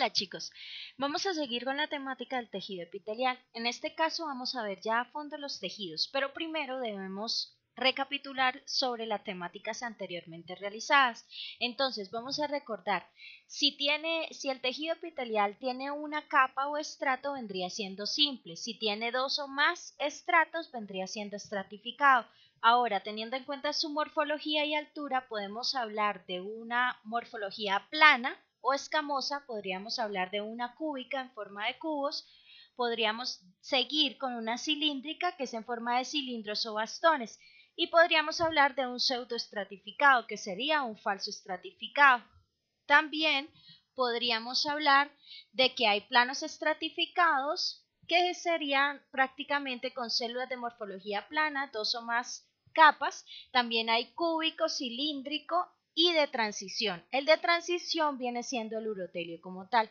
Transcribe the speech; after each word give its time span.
Hola 0.00 0.14
chicos, 0.14 0.50
vamos 0.96 1.26
a 1.26 1.34
seguir 1.34 1.66
con 1.66 1.76
la 1.76 1.86
temática 1.86 2.36
del 2.36 2.48
tejido 2.48 2.84
epitelial. 2.84 3.38
En 3.52 3.66
este 3.66 3.94
caso 3.94 4.24
vamos 4.24 4.56
a 4.56 4.62
ver 4.62 4.80
ya 4.80 5.00
a 5.00 5.04
fondo 5.04 5.36
los 5.36 5.60
tejidos, 5.60 6.08
pero 6.10 6.32
primero 6.32 6.80
debemos 6.80 7.60
recapitular 7.76 8.62
sobre 8.64 9.04
las 9.04 9.22
temáticas 9.24 9.82
anteriormente 9.82 10.54
realizadas. 10.54 11.26
Entonces 11.58 12.10
vamos 12.10 12.40
a 12.40 12.46
recordar, 12.46 13.06
si, 13.46 13.76
tiene, 13.76 14.26
si 14.30 14.48
el 14.48 14.62
tejido 14.62 14.94
epitelial 14.94 15.58
tiene 15.58 15.90
una 15.90 16.26
capa 16.28 16.68
o 16.68 16.78
estrato 16.78 17.34
vendría 17.34 17.68
siendo 17.68 18.06
simple, 18.06 18.56
si 18.56 18.78
tiene 18.78 19.12
dos 19.12 19.38
o 19.38 19.48
más 19.48 19.94
estratos 19.98 20.72
vendría 20.72 21.08
siendo 21.08 21.36
estratificado. 21.36 22.26
Ahora, 22.62 23.02
teniendo 23.02 23.36
en 23.36 23.44
cuenta 23.44 23.74
su 23.74 23.90
morfología 23.90 24.64
y 24.64 24.74
altura, 24.74 25.28
podemos 25.28 25.74
hablar 25.74 26.24
de 26.24 26.40
una 26.40 26.98
morfología 27.04 27.86
plana, 27.90 28.34
o 28.60 28.72
escamosa, 28.72 29.44
podríamos 29.46 29.98
hablar 29.98 30.30
de 30.30 30.40
una 30.40 30.74
cúbica 30.74 31.20
en 31.20 31.30
forma 31.32 31.66
de 31.66 31.78
cubos, 31.78 32.26
podríamos 32.76 33.40
seguir 33.60 34.18
con 34.18 34.34
una 34.34 34.58
cilíndrica 34.58 35.36
que 35.36 35.44
es 35.44 35.54
en 35.54 35.64
forma 35.64 35.98
de 35.98 36.04
cilindros 36.04 36.64
o 36.66 36.74
bastones 36.74 37.38
y 37.76 37.88
podríamos 37.88 38.40
hablar 38.40 38.74
de 38.74 38.86
un 38.86 39.00
pseudoestratificado 39.00 40.26
que 40.26 40.36
sería 40.36 40.82
un 40.82 40.98
falso 40.98 41.30
estratificado. 41.30 42.24
También 42.86 43.50
podríamos 43.94 44.66
hablar 44.66 45.10
de 45.52 45.74
que 45.74 45.86
hay 45.86 46.02
planos 46.02 46.42
estratificados 46.42 47.86
que 48.08 48.34
serían 48.34 49.00
prácticamente 49.10 49.94
con 49.94 50.10
células 50.10 50.48
de 50.48 50.56
morfología 50.56 51.28
plana, 51.28 51.70
dos 51.72 51.94
o 51.94 52.02
más 52.02 52.50
capas. 52.72 53.24
También 53.52 53.88
hay 53.88 54.12
cúbico, 54.14 54.68
cilíndrico 54.68 55.70
y 56.00 56.12
de 56.12 56.26
transición. 56.28 57.04
El 57.10 57.26
de 57.26 57.36
transición 57.36 58.16
viene 58.16 58.42
siendo 58.42 58.78
el 58.78 58.88
urotelio 58.88 59.38
como 59.42 59.68
tal. 59.68 59.90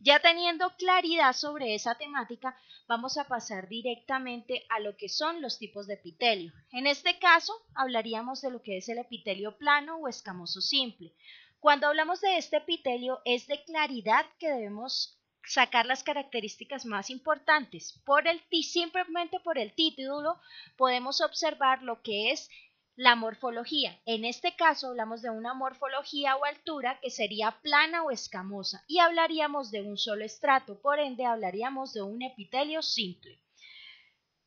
Ya 0.00 0.20
teniendo 0.20 0.70
claridad 0.76 1.32
sobre 1.32 1.74
esa 1.74 1.96
temática, 1.96 2.56
vamos 2.86 3.18
a 3.18 3.26
pasar 3.26 3.68
directamente 3.68 4.64
a 4.68 4.78
lo 4.78 4.96
que 4.96 5.08
son 5.08 5.42
los 5.42 5.58
tipos 5.58 5.88
de 5.88 5.94
epitelio. 5.94 6.52
En 6.70 6.86
este 6.86 7.18
caso, 7.18 7.52
hablaríamos 7.74 8.40
de 8.40 8.52
lo 8.52 8.62
que 8.62 8.76
es 8.76 8.88
el 8.88 8.98
epitelio 8.98 9.58
plano 9.58 9.96
o 9.96 10.06
escamoso 10.06 10.60
simple. 10.60 11.12
Cuando 11.58 11.88
hablamos 11.88 12.20
de 12.20 12.38
este 12.38 12.58
epitelio, 12.58 13.20
es 13.24 13.48
de 13.48 13.64
claridad 13.64 14.24
que 14.38 14.48
debemos 14.48 15.18
sacar 15.44 15.86
las 15.86 16.04
características 16.04 16.84
más 16.84 17.10
importantes. 17.10 18.00
Por 18.04 18.28
el, 18.28 18.40
simplemente 18.62 19.40
por 19.40 19.58
el 19.58 19.74
título 19.74 20.38
podemos 20.76 21.20
observar 21.20 21.82
lo 21.82 22.02
que 22.02 22.30
es 22.30 22.48
la 22.98 23.14
morfología. 23.14 23.96
En 24.06 24.24
este 24.24 24.56
caso 24.56 24.88
hablamos 24.88 25.22
de 25.22 25.30
una 25.30 25.54
morfología 25.54 26.34
o 26.34 26.44
altura 26.44 26.98
que 27.00 27.10
sería 27.10 27.52
plana 27.62 28.02
o 28.02 28.10
escamosa 28.10 28.82
y 28.88 28.98
hablaríamos 28.98 29.70
de 29.70 29.82
un 29.82 29.96
solo 29.96 30.24
estrato, 30.24 30.80
por 30.82 30.98
ende 30.98 31.24
hablaríamos 31.24 31.94
de 31.94 32.02
un 32.02 32.22
epitelio 32.22 32.82
simple. 32.82 33.38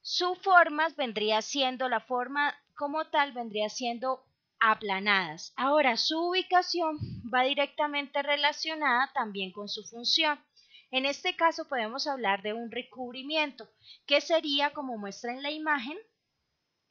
Su 0.02 0.36
forma 0.36 0.90
vendría 0.98 1.42
siendo, 1.42 1.88
la 1.88 2.02
forma 2.02 2.54
como 2.76 3.06
tal 3.06 3.32
vendría 3.32 3.70
siendo 3.70 4.26
aplanadas. 4.60 5.54
Ahora, 5.56 5.96
su 5.96 6.20
ubicación 6.20 6.98
va 7.34 7.44
directamente 7.44 8.22
relacionada 8.22 9.10
también 9.14 9.54
con 9.54 9.70
su 9.70 9.86
función. 9.86 10.38
En 10.92 11.06
este 11.06 11.38
caso 11.38 11.70
podemos 11.70 12.06
hablar 12.06 12.42
de 12.42 12.52
un 12.52 12.70
recubrimiento, 12.70 13.70
que 14.06 14.20
sería, 14.20 14.72
como 14.74 14.98
muestra 14.98 15.32
en 15.32 15.42
la 15.42 15.52
imagen, 15.52 15.98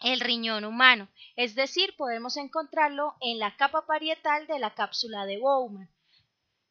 el 0.00 0.20
riñón 0.20 0.64
humano, 0.64 1.08
es 1.36 1.54
decir, 1.54 1.94
podemos 1.96 2.36
encontrarlo 2.36 3.14
en 3.20 3.38
la 3.38 3.56
capa 3.56 3.86
parietal 3.86 4.46
de 4.46 4.58
la 4.58 4.74
cápsula 4.74 5.26
de 5.26 5.38
Bowman. 5.38 5.90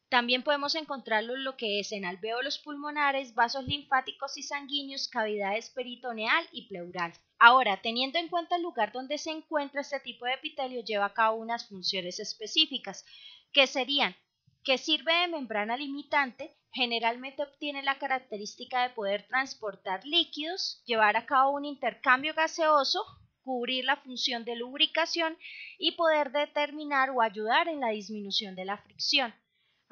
También 0.08 0.42
podemos 0.42 0.74
encontrarlo 0.74 1.36
en 1.36 1.44
lo 1.44 1.56
que 1.56 1.78
es 1.78 1.92
en 1.92 2.04
alvéolos 2.04 2.58
pulmonares, 2.58 3.34
vasos 3.36 3.64
linfáticos 3.64 4.36
y 4.36 4.42
sanguíneos, 4.42 5.06
cavidades 5.06 5.70
peritoneal 5.70 6.44
y 6.50 6.66
pleural. 6.66 7.12
Ahora, 7.38 7.80
teniendo 7.80 8.18
en 8.18 8.28
cuenta 8.28 8.56
el 8.56 8.62
lugar 8.62 8.90
donde 8.90 9.18
se 9.18 9.30
encuentra 9.30 9.82
este 9.82 10.00
tipo 10.00 10.26
de 10.26 10.34
epitelio, 10.34 10.82
lleva 10.82 11.06
a 11.06 11.14
cabo 11.14 11.36
unas 11.36 11.68
funciones 11.68 12.18
específicas, 12.18 13.04
que 13.52 13.68
serían 13.68 14.16
que 14.64 14.78
sirve 14.78 15.14
de 15.14 15.28
membrana 15.28 15.76
limitante, 15.76 16.56
generalmente 16.72 17.42
obtiene 17.42 17.82
la 17.82 17.98
característica 17.98 18.82
de 18.82 18.90
poder 18.90 19.26
transportar 19.26 20.04
líquidos, 20.04 20.82
llevar 20.84 21.16
a 21.16 21.26
cabo 21.26 21.52
un 21.52 21.64
intercambio 21.64 22.34
gaseoso, 22.34 23.04
cubrir 23.42 23.84
la 23.84 23.96
función 23.96 24.44
de 24.44 24.56
lubricación 24.56 25.36
y 25.78 25.92
poder 25.92 26.32
determinar 26.32 27.10
o 27.10 27.22
ayudar 27.22 27.68
en 27.68 27.80
la 27.80 27.88
disminución 27.88 28.54
de 28.54 28.64
la 28.64 28.78
fricción. 28.78 29.34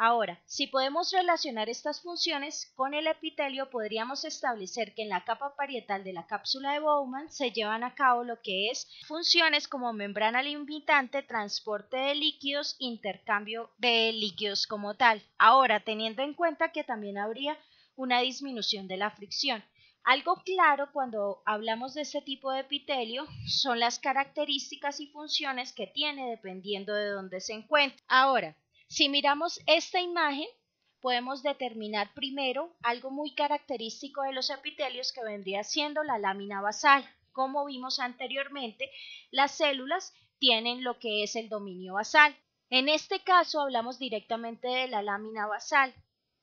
Ahora, 0.01 0.41
si 0.47 0.69
podemos 0.69 1.11
relacionar 1.11 1.69
estas 1.69 2.01
funciones 2.01 2.73
con 2.77 2.95
el 2.95 3.09
epitelio, 3.09 3.69
podríamos 3.69 4.25
establecer 4.25 4.95
que 4.95 5.03
en 5.03 5.09
la 5.09 5.25
capa 5.25 5.57
parietal 5.57 6.05
de 6.05 6.13
la 6.13 6.25
cápsula 6.25 6.73
de 6.73 6.79
Bowman 6.79 7.33
se 7.33 7.51
llevan 7.51 7.83
a 7.83 7.97
cabo 7.97 8.23
lo 8.23 8.41
que 8.41 8.71
es 8.71 8.89
funciones 9.09 9.67
como 9.67 9.93
membrana 9.93 10.41
limitante, 10.41 11.25
transporte 11.25 11.97
de 11.97 12.15
líquidos, 12.15 12.77
intercambio 12.79 13.71
de 13.79 14.13
líquidos 14.13 14.69
como 14.69 14.95
tal. 14.95 15.21
Ahora, 15.37 15.81
teniendo 15.81 16.23
en 16.23 16.35
cuenta 16.35 16.71
que 16.71 16.85
también 16.85 17.19
habría 17.19 17.59
una 17.97 18.21
disminución 18.21 18.87
de 18.87 18.99
la 18.99 19.11
fricción. 19.11 19.65
Algo 20.09 20.37
claro 20.37 20.89
cuando 20.91 21.43
hablamos 21.45 21.93
de 21.93 22.01
este 22.01 22.23
tipo 22.23 22.51
de 22.51 22.61
epitelio 22.61 23.27
son 23.47 23.79
las 23.79 23.99
características 23.99 25.01
y 25.01 25.09
funciones 25.09 25.75
que 25.75 25.87
tiene 25.87 26.31
dependiendo 26.31 26.95
de 26.95 27.11
dónde 27.11 27.43
se 27.43 27.53
encuentra. 27.53 28.03
Ahora, 28.09 28.57
si 28.87 29.11
miramos 29.11 29.61
esta 29.67 30.01
imagen, 30.01 30.47
podemos 31.03 31.43
determinar 31.43 32.15
primero 32.15 32.75
algo 32.83 33.11
muy 33.11 33.35
característico 33.35 34.23
de 34.23 34.33
los 34.33 34.49
epitelios 34.49 35.13
que 35.13 35.23
vendría 35.23 35.63
siendo 35.63 36.03
la 36.03 36.19
lámina 36.19 36.63
basal. 36.63 37.05
Como 37.33 37.67
vimos 37.67 38.01
anteriormente, 38.01 38.91
las 39.31 39.59
células 39.59 40.15
tienen 40.39 40.85
lo 40.85 40.99
que 40.99 41.23
es 41.23 41.37
el 41.37 41.51
dominio 41.51 41.93
basal. 41.93 42.35
En 42.71 42.89
este 42.89 43.21
caso 43.21 43.61
hablamos 43.61 43.99
directamente 43.99 44.69
de 44.69 44.89
la 44.89 45.03
lámina 45.03 45.47
basal. 45.47 45.93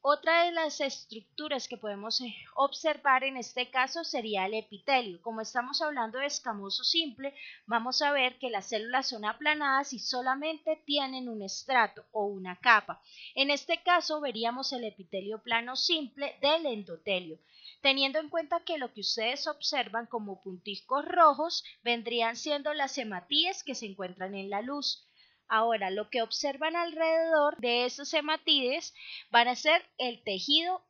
Otra 0.08 0.46
de 0.46 0.52
las 0.52 0.82
estructuras 0.82 1.68
que 1.68 1.78
podemos 1.78 2.22
eh, 2.22 2.36
observar 2.54 3.24
en 3.24 3.38
este 3.38 3.72
caso 3.72 4.04
sería 4.04 4.46
el 4.46 4.54
epitelio. 4.54 5.20
Como 5.24 5.42
estamos 5.42 5.82
hablando 5.82 6.20
de 6.20 6.28
escamoso 6.28 6.84
simple, 6.84 7.34
vamos 7.66 8.04
a 8.04 8.12
ver 8.12 8.38
que 8.38 8.52
las 8.52 8.70
células 8.70 9.10
son 9.10 9.26
aplanadas 9.26 9.94
y 9.94 9.98
solamente 9.98 10.80
tienen 10.86 11.28
un 11.28 11.42
estrato 11.42 12.06
o 12.12 12.28
una 12.28 12.56
capa. 12.58 13.02
En 13.34 13.50
este 13.50 13.82
caso 13.82 14.22
veríamos 14.22 14.74
el 14.74 14.84
epitelio 14.84 15.42
plano 15.42 15.76
simple 15.76 16.38
del 16.40 16.68
endotelio 16.68 17.40
teniendo 17.82 18.20
en 18.20 18.30
cuenta 18.30 18.64
que 18.64 18.78
lo 18.78 18.94
que 18.94 19.02
ustedes 19.02 19.48
observan 19.48 20.06
como 20.06 20.44
punticos 20.44 21.04
rojos 21.06 21.64
vendrían 21.84 22.36
siendo 22.36 22.76
las 22.76 22.98
hematíes 23.00 23.64
que 23.64 23.74
se 23.74 23.88
encuentran 23.88 24.36
en 24.36 24.52
la 24.52 24.62
luz. 24.62 25.08
Ahora, 25.48 25.90
lo 25.92 26.10
que 26.10 26.22
observan 26.22 26.76
alrededor 26.76 27.58
de 27.58 27.86
esos 27.86 28.14
hematides 28.14 28.94
van 29.30 29.48
a 29.48 29.56
ser 29.56 29.84
el 29.98 30.24
tejido 30.24 30.84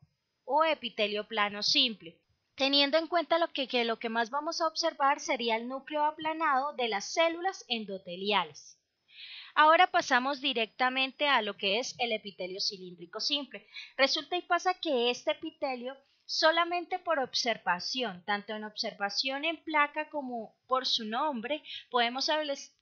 o 0.44 0.64
epitelio 0.64 1.26
plano 1.28 1.62
simple. 1.62 2.18
Teniendo 2.54 2.96
en 2.96 3.06
cuenta 3.06 3.38
lo 3.38 3.48
que 3.48 3.68
lo 3.84 3.98
que 3.98 4.08
más 4.08 4.30
vamos 4.30 4.60
a 4.60 4.66
observar 4.66 5.20
sería 5.20 5.56
el 5.56 5.68
núcleo 5.68 6.04
aplanado 6.04 6.72
de 6.72 6.88
las 6.88 7.12
células 7.12 7.64
endoteliales. 7.68 8.80
Ahora 9.54 9.86
pasamos 9.86 10.40
directamente 10.40 11.28
a 11.28 11.42
lo 11.42 11.56
que 11.56 11.78
es 11.78 11.94
el 11.98 12.12
epitelio 12.12 12.60
cilíndrico 12.60 13.20
simple. 13.20 13.66
Resulta 13.96 14.36
y 14.36 14.42
pasa 14.42 14.74
que 14.74 15.10
este 15.10 15.32
epitelio 15.32 15.96
Solamente 16.28 16.98
por 16.98 17.20
observación, 17.20 18.24
tanto 18.24 18.52
en 18.52 18.64
observación 18.64 19.44
en 19.44 19.62
placa 19.62 20.10
como 20.10 20.56
por 20.66 20.84
su 20.84 21.04
nombre, 21.04 21.62
podemos 21.88 22.28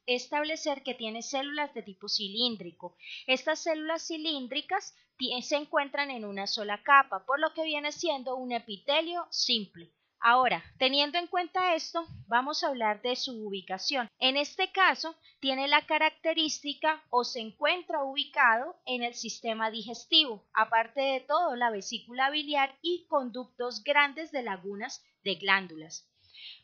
establecer 0.07 0.83
que 0.83 0.95
tiene 0.95 1.23
células 1.23 1.75
de 1.75 1.83
tipo 1.83 2.09
cilíndrico. 2.09 2.97
Estas 3.27 3.63
células 3.63 4.07
cilíndricas 4.07 4.97
se 5.43 5.57
encuentran 5.57 6.11
en 6.11 6.25
una 6.25 6.47
sola 6.47 6.83
capa, 6.83 7.25
por 7.27 7.39
lo 7.39 7.53
que 7.53 7.65
viene 7.65 7.93
siendo 7.93 8.35
un 8.35 8.53
epitelio 8.53 9.27
simple. 9.31 9.93
Ahora, 10.27 10.65
teniendo 10.79 11.19
en 11.19 11.27
cuenta 11.27 11.75
esto, 11.75 12.07
vamos 12.29 12.65
a 12.65 12.69
hablar 12.69 13.03
de 13.03 13.15
su 13.15 13.47
ubicación. 13.47 14.09
En 14.19 14.39
este 14.39 14.73
caso, 14.73 15.15
tiene 15.39 15.69
la 15.69 15.85
característica 15.85 17.05
o 17.11 17.25
se 17.25 17.41
encuentra 17.41 18.03
ubicado 18.03 18.75
en 18.87 19.03
el 19.03 19.13
sistema 19.13 19.71
digestivo, 19.71 20.43
aparte 20.55 21.03
de 21.03 21.21
todo 21.21 21.57
la 21.57 21.71
vesícula 21.71 22.31
biliar 22.31 22.75
y 22.81 23.05
conductos 23.07 23.85
grandes 23.85 24.33
de 24.33 24.43
lagunas 24.43 25.05
de 25.25 25.35
glándulas. 25.35 26.09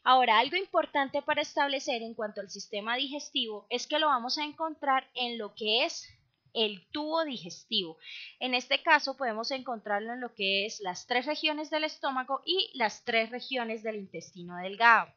Ahora, 0.04 0.38
algo 0.38 0.56
importante 0.56 1.20
para 1.20 1.42
establecer 1.42 2.00
en 2.00 2.14
cuanto 2.14 2.40
al 2.40 2.48
sistema 2.48 2.96
digestivo 2.96 3.66
es 3.68 3.86
que 3.86 3.98
lo 3.98 4.06
vamos 4.06 4.38
a 4.38 4.44
encontrar 4.44 5.10
en 5.12 5.36
lo 5.36 5.54
que 5.54 5.84
es 5.84 6.08
el 6.54 6.86
tubo 6.90 7.24
digestivo. 7.24 7.98
En 8.38 8.54
este 8.54 8.82
caso 8.82 9.16
podemos 9.16 9.50
encontrarlo 9.50 10.12
en 10.12 10.20
lo 10.20 10.34
que 10.34 10.66
es 10.66 10.80
las 10.80 11.06
tres 11.06 11.26
regiones 11.26 11.70
del 11.70 11.84
estómago 11.84 12.42
y 12.44 12.70
las 12.74 13.04
tres 13.04 13.30
regiones 13.30 13.82
del 13.82 13.96
intestino 13.96 14.56
delgado, 14.56 15.12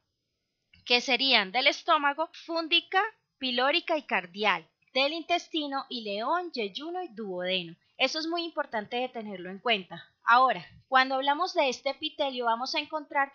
que 0.86 1.02
serían 1.02 1.52
del 1.52 1.68
estómago, 1.68 2.30
fúndica, 2.46 3.02
pilórica 3.38 3.98
y 3.98 4.04
cardial, 4.04 4.68
del 4.94 5.14
intestino, 5.14 5.86
ileón, 5.90 6.52
yeyuno 6.52 7.04
y 7.04 7.08
duodeno. 7.10 7.76
Eso 7.98 8.20
es 8.20 8.28
muy 8.28 8.44
importante 8.44 8.98
de 8.98 9.10
tenerlo 9.10 9.50
en 9.50 9.60
cuenta. 9.60 10.04
Ahora, 10.26 10.66
cuando 10.88 11.16
hablamos 11.16 11.54
de 11.54 11.70
este 11.70 11.92
epitelio 11.92 12.46
vamos 12.46 12.76
a 12.76 12.80
encontrar 12.80 13.32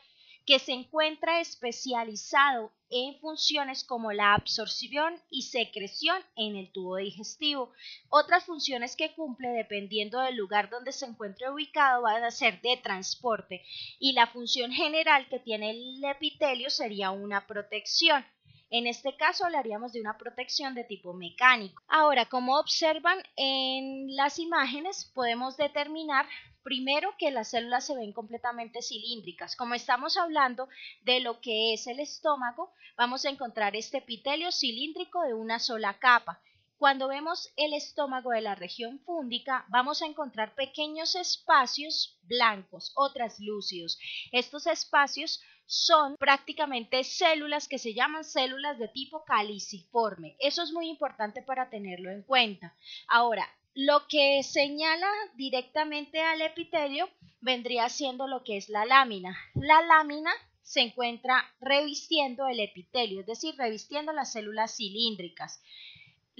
que 0.49 0.59
se 0.59 0.73
encuentra 0.73 1.43
especializado 1.43 2.73
en 2.89 3.21
funciones 3.21 3.85
como 3.85 4.13
la 4.13 4.33
absorción 4.33 5.21
y 5.29 5.43
secreción 5.43 6.23
en 6.37 6.57
el 6.57 6.73
tubo 6.73 6.97
digestivo. 6.97 7.71
Otras 8.09 8.47
funciones 8.47 8.97
que 8.97 9.13
cumple 9.13 9.51
dependiendo 9.51 10.19
del 10.21 10.37
lugar 10.37 10.71
donde 10.71 10.93
se 10.93 11.05
encuentre 11.05 11.51
ubicado 11.51 12.01
van 12.01 12.25
a 12.25 12.31
ser 12.31 12.63
de 12.63 12.79
transporte 12.79 13.63
y 14.01 14.15
la 14.15 14.27
función 14.27 14.73
general 14.73 15.29
que 15.29 15.39
tiene 15.39 15.73
el 15.73 16.03
epitelio 16.03 16.71
sería 16.71 17.11
una 17.11 17.47
protección. 17.47 18.25
En 18.71 18.87
este 18.87 19.17
caso 19.17 19.47
hablaríamos 19.47 19.93
de 19.93 20.01
una 20.01 20.19
protección 20.19 20.75
de 20.75 20.85
tipo 20.85 21.15
mecánico. 21.15 21.83
Ahora, 21.89 22.27
como 22.27 22.59
observan 22.59 23.19
en 23.37 24.15
las 24.15 24.39
imágenes, 24.39 25.11
podemos 25.15 25.57
determinar 25.57 26.27
Primero 26.69 27.15
que 27.17 27.31
las 27.31 27.49
células 27.49 27.87
se 27.87 27.95
ven 27.95 28.13
completamente 28.13 28.83
cilíndricas. 28.83 29.57
Como 29.57 29.73
estamos 29.73 30.19
hablando 30.19 30.69
de 31.03 31.21
lo 31.21 31.41
que 31.41 31.73
es 31.73 31.87
el 31.87 31.99
estómago, 31.99 32.75
vamos 32.95 33.25
a 33.25 33.31
encontrar 33.31 33.75
este 33.75 33.99
epitelio 33.99 34.53
cilíndrico 34.53 35.23
de 35.23 35.33
una 35.33 35.61
sola 35.61 35.99
capa. 35.99 36.43
Cuando 36.77 37.09
vemos 37.09 37.49
el 37.57 37.73
estómago 37.73 38.33
de 38.33 38.43
la 38.43 38.55
región 38.55 39.01
fúndica, 39.01 39.65
vamos 39.69 40.03
a 40.03 40.07
encontrar 40.07 40.55
pequeños 40.55 41.15
espacios 41.15 42.19
blancos 42.25 42.93
o 42.97 43.11
translúcidos. 43.13 43.99
Estos 44.31 44.67
espacios 44.67 45.41
son 45.69 46.17
prácticamente 46.17 47.05
células 47.05 47.69
que 47.69 47.79
se 47.79 47.93
llaman 47.93 48.25
células 48.25 48.79
de 48.79 48.89
tipo 48.89 49.23
caliciforme. 49.25 50.35
Eso 50.41 50.63
es 50.63 50.73
muy 50.73 50.89
importante 50.89 51.43
para 51.43 51.69
tenerlo 51.69 52.11
en 52.11 52.23
cuenta. 52.23 52.75
Ahora, 53.07 53.47
lo 53.75 54.09
que 54.09 54.43
señala 54.43 55.11
directamente 55.35 56.23
al 56.23 56.41
epitelio 56.41 57.09
vendría 57.41 57.89
siendo 57.91 58.27
lo 58.27 58.43
que 58.45 58.57
es 58.57 58.71
la 58.71 58.87
lámina. 58.87 59.39
La 59.55 59.83
lámina 59.83 60.33
se 60.63 60.81
encuentra 60.81 61.45
revistiendo 61.61 62.49
el 62.49 62.61
epitelio, 62.61 63.21
es 63.21 63.27
decir, 63.27 63.55
revistiendo 63.57 64.13
las 64.13 64.33
células 64.33 64.75
cilíndricas. 64.75 65.63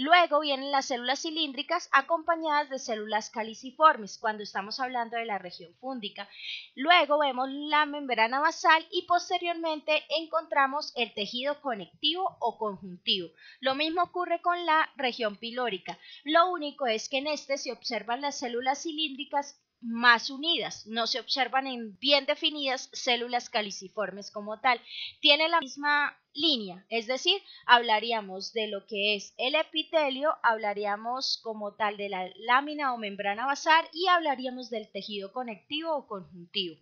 Luego 0.01 0.39
vienen 0.39 0.71
las 0.71 0.87
células 0.87 1.23
cilíndricas 1.23 1.89
acompañadas 1.91 2.71
de 2.71 2.79
células 2.79 3.31
caliciformes 3.31 4.17
cuando 4.17 4.45
estamos 4.45 4.79
hablando 4.79 5.17
de 5.17 5.25
la 5.25 5.39
región 5.39 5.75
fúndica. 5.81 6.29
Luego 6.77 7.19
vemos 7.19 7.49
la 7.51 7.85
membrana 7.85 8.39
basal 8.39 8.87
y 8.93 9.07
posteriormente 9.07 10.05
encontramos 10.09 10.93
el 10.95 11.13
tejido 11.15 11.61
conectivo 11.61 12.37
o 12.39 12.59
conjuntivo. 12.59 13.31
Lo 13.59 13.75
mismo 13.75 14.05
ocurre 14.05 14.41
con 14.41 14.65
la 14.67 14.89
región 14.95 15.35
pilórica. 15.35 15.99
Lo 16.23 16.49
único 16.53 16.87
es 16.87 17.09
que 17.09 17.19
en 17.19 17.27
este 17.27 17.59
se 17.59 17.73
observan 17.73 18.21
las 18.21 18.39
células 18.39 18.81
cilíndricas 18.81 19.61
más 19.81 20.31
unidas, 20.31 20.87
no 20.87 21.07
se 21.07 21.21
observan 21.21 21.67
en 21.67 21.99
bien 21.99 22.27
definidas 22.27 22.91
células 22.93 23.49
caliciformes 23.49 24.31
como 24.31 24.61
tal. 24.61 24.81
Tiene 25.21 25.49
la 25.49 25.61
misma 25.61 26.19
línea, 26.35 26.85
es 26.89 27.07
decir, 27.07 27.41
hablaríamos 27.67 28.53
de 28.53 28.69
lo 28.69 28.87
que 28.87 29.15
es 29.15 29.35
el 29.39 29.55
epitelio, 29.55 30.37
hablaríamos 30.43 31.41
como 31.43 31.75
tal 31.75 31.97
de 31.97 32.09
la 32.09 32.31
lámina 32.37 32.95
o 32.95 32.99
membrana 32.99 33.47
basal 33.47 33.85
y 33.93 34.07
hablaríamos 34.09 34.71
del 34.71 34.91
tejido 34.91 35.33
conectivo 35.33 35.95
o 35.95 36.07
conjuntivo. 36.07 36.77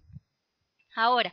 Ahora, 0.95 1.33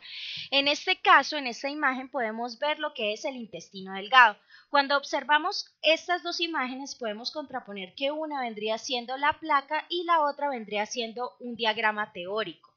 en 0.50 0.68
este 0.68 1.00
caso, 1.00 1.38
en 1.38 1.46
esta 1.46 1.70
imagen 1.70 2.10
podemos 2.10 2.58
ver 2.58 2.78
lo 2.78 2.92
que 2.92 3.14
es 3.14 3.24
el 3.24 3.36
intestino 3.36 3.94
delgado. 3.94 4.36
Cuando 4.74 4.96
observamos 4.96 5.72
estas 5.82 6.24
dos 6.24 6.40
imágenes 6.40 6.96
podemos 6.96 7.30
contraponer 7.30 7.94
que 7.94 8.10
una 8.10 8.40
vendría 8.40 8.76
siendo 8.76 9.16
la 9.16 9.34
placa 9.34 9.86
y 9.88 10.02
la 10.02 10.22
otra 10.22 10.48
vendría 10.48 10.84
siendo 10.84 11.36
un 11.38 11.54
diagrama 11.54 12.12
teórico. 12.12 12.74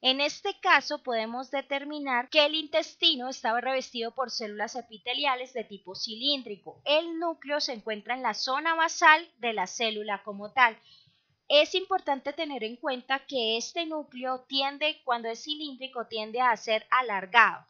En 0.00 0.20
este 0.20 0.58
caso 0.58 1.04
podemos 1.04 1.52
determinar 1.52 2.30
que 2.30 2.44
el 2.44 2.56
intestino 2.56 3.28
estaba 3.28 3.60
revestido 3.60 4.12
por 4.12 4.32
células 4.32 4.74
epiteliales 4.74 5.52
de 5.52 5.62
tipo 5.62 5.94
cilíndrico. 5.94 6.82
El 6.84 7.20
núcleo 7.20 7.60
se 7.60 7.74
encuentra 7.74 8.16
en 8.16 8.22
la 8.24 8.34
zona 8.34 8.74
basal 8.74 9.24
de 9.38 9.52
la 9.52 9.68
célula 9.68 10.20
como 10.24 10.50
tal 10.50 10.76
es 11.48 11.76
importante 11.76 12.32
tener 12.32 12.64
en 12.64 12.74
cuenta 12.74 13.20
que 13.20 13.56
este 13.56 13.86
núcleo 13.86 14.40
tiende, 14.48 15.00
cuando 15.04 15.28
es 15.28 15.44
cilíndrico, 15.44 16.08
tiende 16.08 16.40
a 16.40 16.56
ser 16.56 16.86
alargado. 16.90 17.66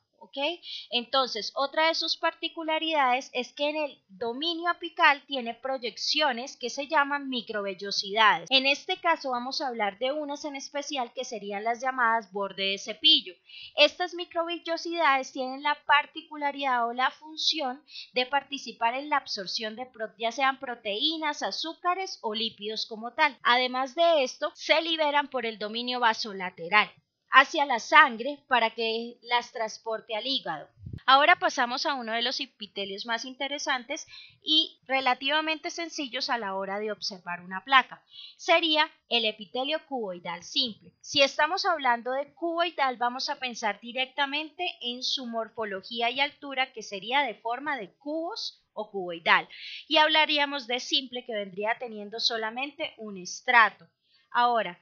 Entonces, 0.91 1.53
otra 1.55 1.89
de 1.89 1.95
sus 1.95 2.17
particularidades 2.17 3.31
es 3.33 3.53
que 3.53 3.69
en 3.71 3.77
el 3.77 4.03
dominio 4.09 4.69
apical 4.69 5.23
tiene 5.27 5.55
proyecciones 5.55 6.57
que 6.57 6.71
se 6.71 6.87
llaman 6.87 7.29
microvellosidades. 7.29 8.49
En 8.51 8.67
este 8.67 9.01
caso 9.01 9.31
vamos 9.31 9.61
a 9.61 9.69
hablar 9.69 9.99
de 9.99 10.13
unas 10.13 10.45
en 10.45 10.57
especial 10.57 11.13
que 11.13 11.25
serían 11.25 11.65
las 11.65 11.81
llamadas 11.81 12.33
borde 12.33 12.71
de 12.71 12.79
cepillo. 12.79 13.35
Estas 13.77 14.15
microvellosidades 14.15 15.33
tienen 15.33 15.63
la 15.63 15.77
particularidad 15.87 16.89
o 16.89 16.93
la 16.93 17.11
función 17.11 17.83
de 18.13 18.27
participar 18.27 18.95
en 18.95 19.09
la 19.09 19.19
absorción 19.19 19.77
de 19.77 19.89
ya 20.19 20.33
sean 20.33 20.59
proteínas, 20.59 21.43
azúcares 21.43 22.19
o 22.23 22.35
lípidos 22.35 22.87
como 22.87 23.13
tal. 23.13 23.37
Además 23.43 23.95
de 23.95 24.25
esto, 24.25 24.51
se 24.55 24.81
liberan 24.83 25.29
por 25.29 25.47
el 25.47 25.59
dominio 25.59 26.01
vasolateral 26.01 26.91
hacia 27.35 27.67
la 27.67 27.81
sangre 27.81 28.39
para 28.47 28.71
que 28.71 29.19
las 29.23 29.51
transporte 29.51 30.15
al 30.15 30.25
hígado. 30.25 30.69
Ahora 31.05 31.37
pasamos 31.37 31.85
a 31.85 31.95
uno 31.95 32.13
de 32.13 32.23
los 32.23 32.39
epitelios 32.39 33.07
más 33.07 33.25
interesantes 33.25 34.07
y 34.41 34.79
relativamente 34.87 35.71
sencillos 35.71 36.31
a 36.31 36.39
la 36.39 36.55
hora 36.55 36.79
de 36.79 36.93
observar 36.93 37.41
una 37.41 37.65
placa. 37.65 38.01
Sería 38.37 38.89
el 39.09 39.25
epitelio 39.25 39.85
cuboidal 39.87 40.45
simple. 40.45 40.93
Si 41.01 41.23
estamos 41.23 41.67
hablando 41.67 42.13
de 42.13 42.33
cuboidal, 42.35 42.99
vamos 42.99 43.29
a 43.29 43.41
pensar 43.41 43.81
directamente 43.81 44.65
en 44.81 45.03
su 45.03 45.27
morfología 45.27 46.11
y 46.11 46.21
altura, 46.21 46.73
que 46.73 46.85
sería 46.85 47.23
de 47.23 47.35
forma 47.35 47.77
de 47.77 47.91
cubos 47.97 48.65
o 48.75 48.93
cuboidal. 48.93 49.49
Y 49.89 49.97
hablaríamos 49.97 50.69
de 50.69 50.79
simple, 50.79 51.25
que 51.25 51.35
vendría 51.35 51.77
teniendo 51.81 52.21
solamente 52.21 52.95
un 52.97 53.19
estrato. 53.19 53.89
Ahora, 54.31 54.79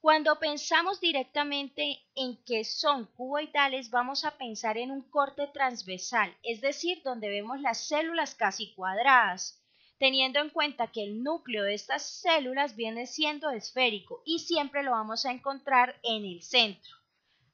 cuando 0.00 0.38
pensamos 0.38 0.98
directamente 0.98 2.00
en 2.14 2.42
que 2.44 2.64
son 2.64 3.04
cuboidales, 3.04 3.90
vamos 3.90 4.24
a 4.24 4.30
pensar 4.30 4.78
en 4.78 4.90
un 4.90 5.02
corte 5.02 5.46
transversal, 5.48 6.34
es 6.42 6.62
decir, 6.62 7.02
donde 7.02 7.28
vemos 7.28 7.60
las 7.60 7.86
células 7.86 8.34
casi 8.34 8.72
cuadradas, 8.72 9.62
teniendo 9.98 10.40
en 10.40 10.48
cuenta 10.48 10.86
que 10.86 11.04
el 11.04 11.22
núcleo 11.22 11.64
de 11.64 11.74
estas 11.74 12.02
células 12.02 12.76
viene 12.76 13.06
siendo 13.06 13.50
esférico 13.50 14.22
y 14.24 14.38
siempre 14.38 14.82
lo 14.82 14.92
vamos 14.92 15.26
a 15.26 15.32
encontrar 15.32 16.00
en 16.02 16.24
el 16.24 16.42
centro. 16.42 16.96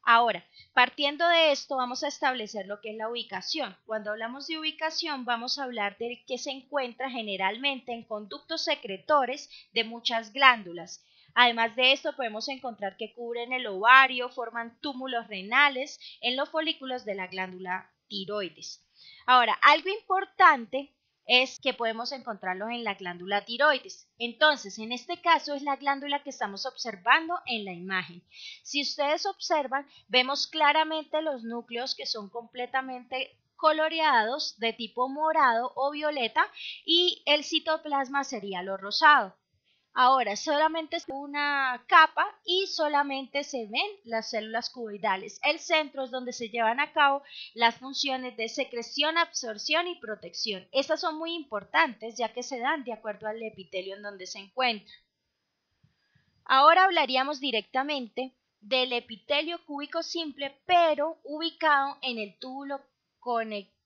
Ahora, 0.05 0.47
partiendo 0.73 1.27
de 1.29 1.51
esto, 1.51 1.75
vamos 1.75 2.05
a 2.05 2.09
establecer 2.09 2.69
lo 2.69 2.81
que 2.81 2.93
es 2.93 2.97
la 2.97 3.09
ubicación. 3.09 3.77
Cuando 3.87 4.13
hablamos 4.13 4.47
de 4.47 4.57
ubicación, 4.57 5.25
vamos 5.25 5.59
a 5.59 5.65
hablar 5.65 5.99
de 5.99 6.23
que 6.29 6.39
se 6.39 6.53
encuentra 6.53 7.11
generalmente 7.11 7.93
en 7.93 8.05
conductos 8.05 8.63
secretores 8.63 9.51
de 9.73 9.83
muchas 9.83 10.33
glándulas 10.33 11.05
Además 11.39 11.77
de 11.77 11.93
esto, 11.93 12.17
podemos 12.17 12.49
encontrar 12.49 12.97
que 12.97 13.13
cubren 13.13 13.53
el 13.53 13.67
ovario, 13.67 14.31
forman 14.31 14.81
túmulos 14.81 15.29
renales 15.29 16.01
en 16.23 16.35
los 16.35 16.49
folículos 16.49 17.05
de 17.05 17.15
la 17.15 17.27
glándula 17.27 17.93
tiroides. 18.09 18.83
Ahora, 19.27 19.53
algo 19.61 19.91
importante 19.91 20.95
es 21.27 21.61
que 21.61 21.75
podemos 21.75 22.13
encontrarlos 22.13 22.71
en 22.71 22.85
la 22.85 22.95
glándula 22.95 23.45
tiroides. 23.45 24.09
Entonces, 24.19 24.79
en 24.79 24.93
este 24.93 25.21
caso 25.21 25.53
es 25.53 25.61
la 25.61 25.77
glándula 25.77 26.23
que 26.23 26.31
estamos 26.31 26.65
observando 26.65 27.39
en 27.45 27.67
la 27.67 27.75
imagen. 27.75 28.23
Si 28.63 28.81
ustedes 28.81 29.27
observan, 29.27 29.87
vemos 30.09 30.47
claramente 30.47 31.21
los 31.21 31.43
núcleos 31.43 31.95
que 31.95 32.07
son 32.07 32.31
completamente 32.31 33.37
coloreados 33.57 34.59
de 34.59 34.73
tipo 34.73 35.11
morado 35.11 35.71
o 35.75 35.91
violeta 35.91 36.51
y 36.87 37.23
el 37.27 37.45
citoplasma 37.45 38.25
sería 38.25 38.63
lo 38.63 38.79
rosado. 38.79 39.37
Ahora, 39.99 40.37
solamente 40.37 40.97
es 40.97 41.07
una 41.09 41.83
capa 41.89 42.27
y 42.45 42.67
solamente 42.67 43.45
se 43.45 43.67
ven 43.67 43.91
las 44.05 44.29
células 44.29 44.69
cuboidales. 44.69 45.41
El 45.43 45.59
centro 45.59 46.05
es 46.05 46.11
donde 46.11 46.35
se 46.35 46.51
llevan 46.51 46.81
a 46.81 46.93
cabo 46.93 47.23
las 47.55 47.77
funciones 47.77 48.37
de 48.37 48.51
secreción, 48.51 49.17
absorción 49.17 49.87
y 49.87 49.99
protección. 49.99 50.69
Estas 50.71 51.01
son 51.01 51.17
muy 51.17 51.33
importantes 51.35 52.15
ya 52.19 52.31
que 52.35 52.43
se 52.43 52.59
dan 52.59 52.85
de 52.85 52.93
acuerdo 52.93 53.27
al 53.27 53.43
epitelio 53.43 53.97
en 53.97 54.03
donde 54.03 54.27
se 54.27 54.39
encuentra. 54.39 54.93
Ahora 56.45 56.85
hablaríamos 56.85 57.41
directamente 57.41 58.37
del 58.61 58.93
epitelio 58.93 59.65
cúbico 59.65 60.03
simple, 60.03 60.61
pero 60.67 61.17
ubicado 61.25 61.97
en 62.03 62.19
el 62.19 62.39
túbulo 62.39 62.83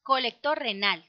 colector 0.03 0.59
renal. 0.59 1.05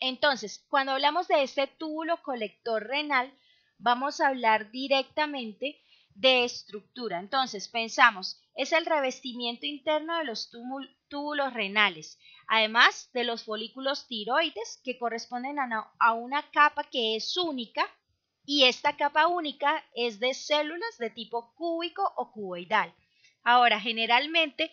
Entonces, 0.00 0.62
cuando 0.68 0.92
hablamos 0.92 1.28
de 1.28 1.44
este 1.44 1.66
túbulo 1.66 2.22
colector 2.22 2.86
renal, 2.86 3.32
vamos 3.78 4.20
a 4.20 4.28
hablar 4.28 4.70
directamente 4.70 5.80
de 6.14 6.44
estructura. 6.44 7.18
Entonces, 7.18 7.68
pensamos, 7.68 8.40
es 8.54 8.72
el 8.72 8.86
revestimiento 8.86 9.66
interno 9.66 10.18
de 10.18 10.24
los 10.24 10.50
túbulos 11.08 11.52
renales, 11.52 12.18
además 12.46 13.10
de 13.12 13.24
los 13.24 13.44
folículos 13.44 14.06
tiroides 14.06 14.80
que 14.84 14.98
corresponden 14.98 15.58
a 15.60 16.12
una 16.12 16.50
capa 16.50 16.84
que 16.84 17.16
es 17.16 17.36
única 17.36 17.88
y 18.46 18.64
esta 18.64 18.96
capa 18.96 19.26
única 19.26 19.84
es 19.94 20.20
de 20.20 20.34
células 20.34 20.98
de 20.98 21.10
tipo 21.10 21.54
cúbico 21.54 22.12
o 22.16 22.30
cuboidal. 22.30 22.94
Ahora, 23.42 23.80
generalmente 23.80 24.70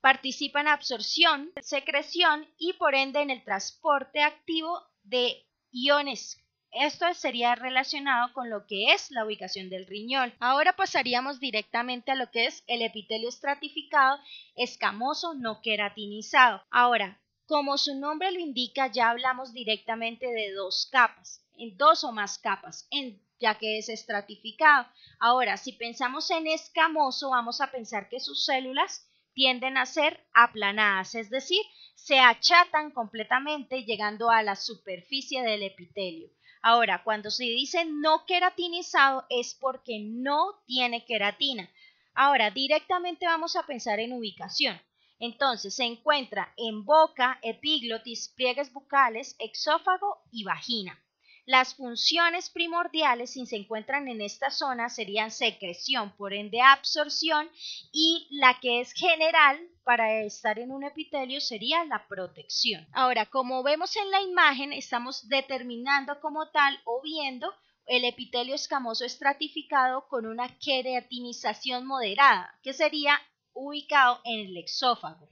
participan 0.00 0.68
absorción, 0.68 1.52
secreción 1.60 2.46
y 2.58 2.74
por 2.74 2.94
ende 2.94 3.20
en 3.22 3.30
el 3.30 3.42
transporte 3.44 4.22
activo 4.22 4.82
de 5.02 5.46
iones. 5.70 6.36
Esto 6.78 7.06
sería 7.14 7.54
relacionado 7.54 8.34
con 8.34 8.50
lo 8.50 8.66
que 8.66 8.92
es 8.92 9.10
la 9.10 9.24
ubicación 9.24 9.70
del 9.70 9.86
riñón. 9.86 10.34
Ahora 10.40 10.74
pasaríamos 10.74 11.40
directamente 11.40 12.10
a 12.10 12.16
lo 12.16 12.30
que 12.30 12.44
es 12.44 12.64
el 12.66 12.82
epitelio 12.82 13.30
estratificado 13.30 14.18
escamoso 14.56 15.32
no 15.32 15.62
queratinizado. 15.62 16.62
Ahora, 16.70 17.18
como 17.46 17.78
su 17.78 17.98
nombre 17.98 18.30
lo 18.30 18.40
indica, 18.40 18.88
ya 18.88 19.08
hablamos 19.08 19.54
directamente 19.54 20.26
de 20.26 20.52
dos 20.52 20.86
capas, 20.92 21.42
en 21.56 21.78
dos 21.78 22.04
o 22.04 22.12
más 22.12 22.38
capas, 22.38 22.86
en, 22.90 23.22
ya 23.40 23.56
que 23.56 23.78
es 23.78 23.88
estratificado. 23.88 24.86
Ahora, 25.18 25.56
si 25.56 25.72
pensamos 25.72 26.30
en 26.30 26.46
escamoso, 26.46 27.30
vamos 27.30 27.62
a 27.62 27.70
pensar 27.70 28.10
que 28.10 28.20
sus 28.20 28.44
células 28.44 29.08
tienden 29.32 29.78
a 29.78 29.86
ser 29.86 30.20
aplanadas, 30.34 31.14
es 31.14 31.30
decir, 31.30 31.62
se 31.94 32.18
achatan 32.18 32.90
completamente 32.90 33.84
llegando 33.84 34.28
a 34.28 34.42
la 34.42 34.56
superficie 34.56 35.42
del 35.42 35.62
epitelio. 35.62 36.28
Ahora, 36.68 37.04
cuando 37.04 37.30
se 37.30 37.44
dice 37.44 37.84
no 37.84 38.26
queratinizado 38.26 39.24
es 39.30 39.54
porque 39.54 40.00
no 40.00 40.64
tiene 40.66 41.04
queratina. 41.04 41.70
Ahora, 42.12 42.50
directamente 42.50 43.24
vamos 43.24 43.54
a 43.54 43.64
pensar 43.64 44.00
en 44.00 44.12
ubicación. 44.12 44.76
Entonces 45.20 45.76
se 45.76 45.84
encuentra 45.84 46.52
en 46.56 46.84
boca, 46.84 47.38
epiglotis, 47.42 48.34
pliegues 48.34 48.72
bucales, 48.72 49.36
exófago 49.38 50.24
y 50.32 50.42
vagina. 50.42 51.00
Las 51.46 51.76
funciones 51.76 52.50
primordiales, 52.50 53.30
si 53.30 53.46
se 53.46 53.54
encuentran 53.54 54.08
en 54.08 54.20
esta 54.20 54.50
zona, 54.50 54.88
serían 54.88 55.30
secreción, 55.30 56.10
por 56.16 56.34
ende 56.34 56.60
absorción, 56.60 57.48
y 57.92 58.26
la 58.32 58.58
que 58.60 58.80
es 58.80 58.92
general 58.92 59.60
para 59.84 60.22
estar 60.22 60.58
en 60.58 60.72
un 60.72 60.82
epitelio 60.82 61.40
sería 61.40 61.84
la 61.84 62.04
protección. 62.08 62.84
Ahora, 62.92 63.26
como 63.26 63.62
vemos 63.62 63.94
en 63.94 64.10
la 64.10 64.20
imagen, 64.22 64.72
estamos 64.72 65.28
determinando 65.28 66.20
como 66.20 66.48
tal 66.50 66.80
o 66.84 67.00
viendo 67.00 67.54
el 67.86 68.04
epitelio 68.04 68.56
escamoso 68.56 69.04
estratificado 69.04 70.08
con 70.08 70.26
una 70.26 70.48
queratinización 70.58 71.86
moderada, 71.86 72.58
que 72.64 72.72
sería 72.72 73.20
ubicado 73.52 74.20
en 74.24 74.48
el 74.48 74.56
exófago. 74.56 75.28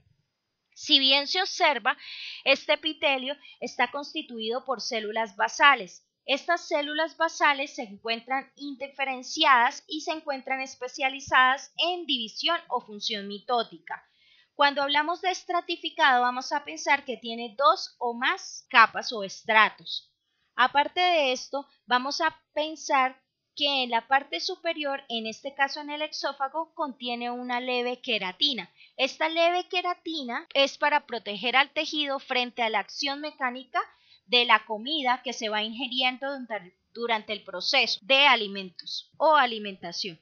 Si 0.75 0.99
bien 0.99 1.25
se 1.25 1.41
observa, 1.41 1.97
este 2.43 2.73
epitelio 2.73 3.35
está 3.61 3.89
constituido 3.89 4.65
por 4.65 4.81
células 4.81 5.37
basales. 5.37 6.05
Estas 6.25 6.67
células 6.67 7.15
basales 7.15 7.75
se 7.75 7.83
encuentran 7.83 8.51
indiferenciadas 8.57 9.85
y 9.87 10.01
se 10.01 10.11
encuentran 10.11 10.59
especializadas 10.59 11.73
en 11.77 12.05
división 12.05 12.59
o 12.67 12.81
función 12.81 13.27
mitótica. 13.27 14.05
Cuando 14.53 14.81
hablamos 14.81 15.21
de 15.21 15.31
estratificado 15.31 16.21
vamos 16.21 16.51
a 16.51 16.65
pensar 16.65 17.05
que 17.05 17.15
tiene 17.17 17.55
dos 17.57 17.95
o 17.97 18.13
más 18.13 18.67
capas 18.69 19.13
o 19.13 19.23
estratos. 19.23 20.11
Aparte 20.57 20.99
de 20.99 21.31
esto, 21.31 21.67
vamos 21.85 22.19
a 22.19 22.37
pensar 22.53 23.21
que 23.55 23.83
en 23.83 23.89
la 23.89 24.07
parte 24.07 24.39
superior, 24.39 25.03
en 25.09 25.27
este 25.27 25.53
caso 25.55 25.79
en 25.79 25.89
el 25.89 26.01
exófago, 26.01 26.73
contiene 26.73 27.31
una 27.31 27.59
leve 27.59 28.01
queratina. 28.01 28.69
Esta 28.97 29.29
leve 29.29 29.67
queratina 29.69 30.47
es 30.53 30.77
para 30.77 31.05
proteger 31.05 31.55
al 31.55 31.71
tejido 31.71 32.19
frente 32.19 32.61
a 32.61 32.69
la 32.69 32.79
acción 32.79 33.21
mecánica 33.21 33.81
de 34.25 34.45
la 34.45 34.65
comida 34.65 35.21
que 35.23 35.33
se 35.33 35.49
va 35.49 35.63
ingiriendo 35.63 36.27
durante 36.93 37.33
el 37.33 37.43
proceso 37.43 37.99
de 38.03 38.27
alimentos 38.27 39.11
o 39.17 39.35
alimentación. 39.35 40.19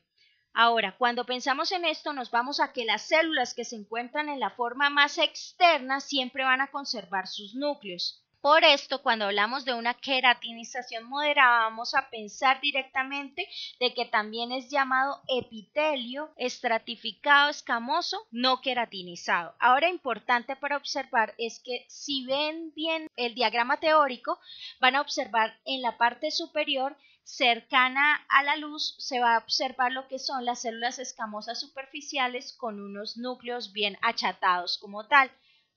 Ahora, 0.53 0.95
cuando 0.97 1.25
pensamos 1.25 1.71
en 1.71 1.83
esto, 1.85 2.13
nos 2.13 2.29
vamos 2.29 2.59
a 2.59 2.73
que 2.73 2.85
las 2.85 3.07
células 3.07 3.55
que 3.55 3.65
se 3.65 3.75
encuentran 3.75 4.29
en 4.29 4.39
la 4.39 4.51
forma 4.51 4.91
más 4.91 5.17
externa 5.17 5.99
siempre 5.99 6.43
van 6.43 6.61
a 6.61 6.69
conservar 6.69 7.27
sus 7.27 7.55
núcleos. 7.55 8.22
Por 8.43 8.65
esto, 8.65 9.01
cuando 9.01 9.23
hablamos 9.23 9.63
de 9.63 9.73
una 9.73 9.93
queratinización 9.93 11.05
moderada, 11.05 11.59
vamos 11.59 11.95
a 11.95 12.09
pensar 12.09 12.59
directamente 12.59 13.47
de 13.79 13.93
que 13.93 14.03
también 14.03 14.51
es 14.51 14.69
llamado 14.69 15.21
epitelio 15.29 16.29
estratificado 16.35 17.49
escamoso 17.49 18.27
no 18.31 18.59
queratinizado. 18.59 19.55
Ahora, 19.59 19.87
importante 19.87 20.57
para 20.57 20.75
observar 20.75 21.33
es 21.37 21.61
que 21.61 21.85
si 21.87 22.25
ven 22.25 22.73
bien 22.75 23.07
el 23.15 23.33
diagrama 23.33 23.79
teórico, 23.79 24.37
van 24.81 24.97
a 24.97 25.01
observar 25.01 25.57
en 25.63 25.81
la 25.81 25.97
parte 25.97 26.29
superior 26.29 26.97
cercana 27.23 28.25
a 28.27 28.43
la 28.43 28.57
luz 28.57 28.95
se 28.99 29.21
va 29.21 29.35
a 29.35 29.37
observar 29.37 29.93
lo 29.93 30.09
que 30.09 30.19
son 30.19 30.43
las 30.43 30.63
células 30.63 30.99
escamosas 30.99 31.61
superficiales 31.61 32.51
con 32.51 32.81
unos 32.81 33.15
núcleos 33.15 33.71
bien 33.71 33.97
achatados 34.01 34.77
como 34.77 35.07
tal. 35.07 35.31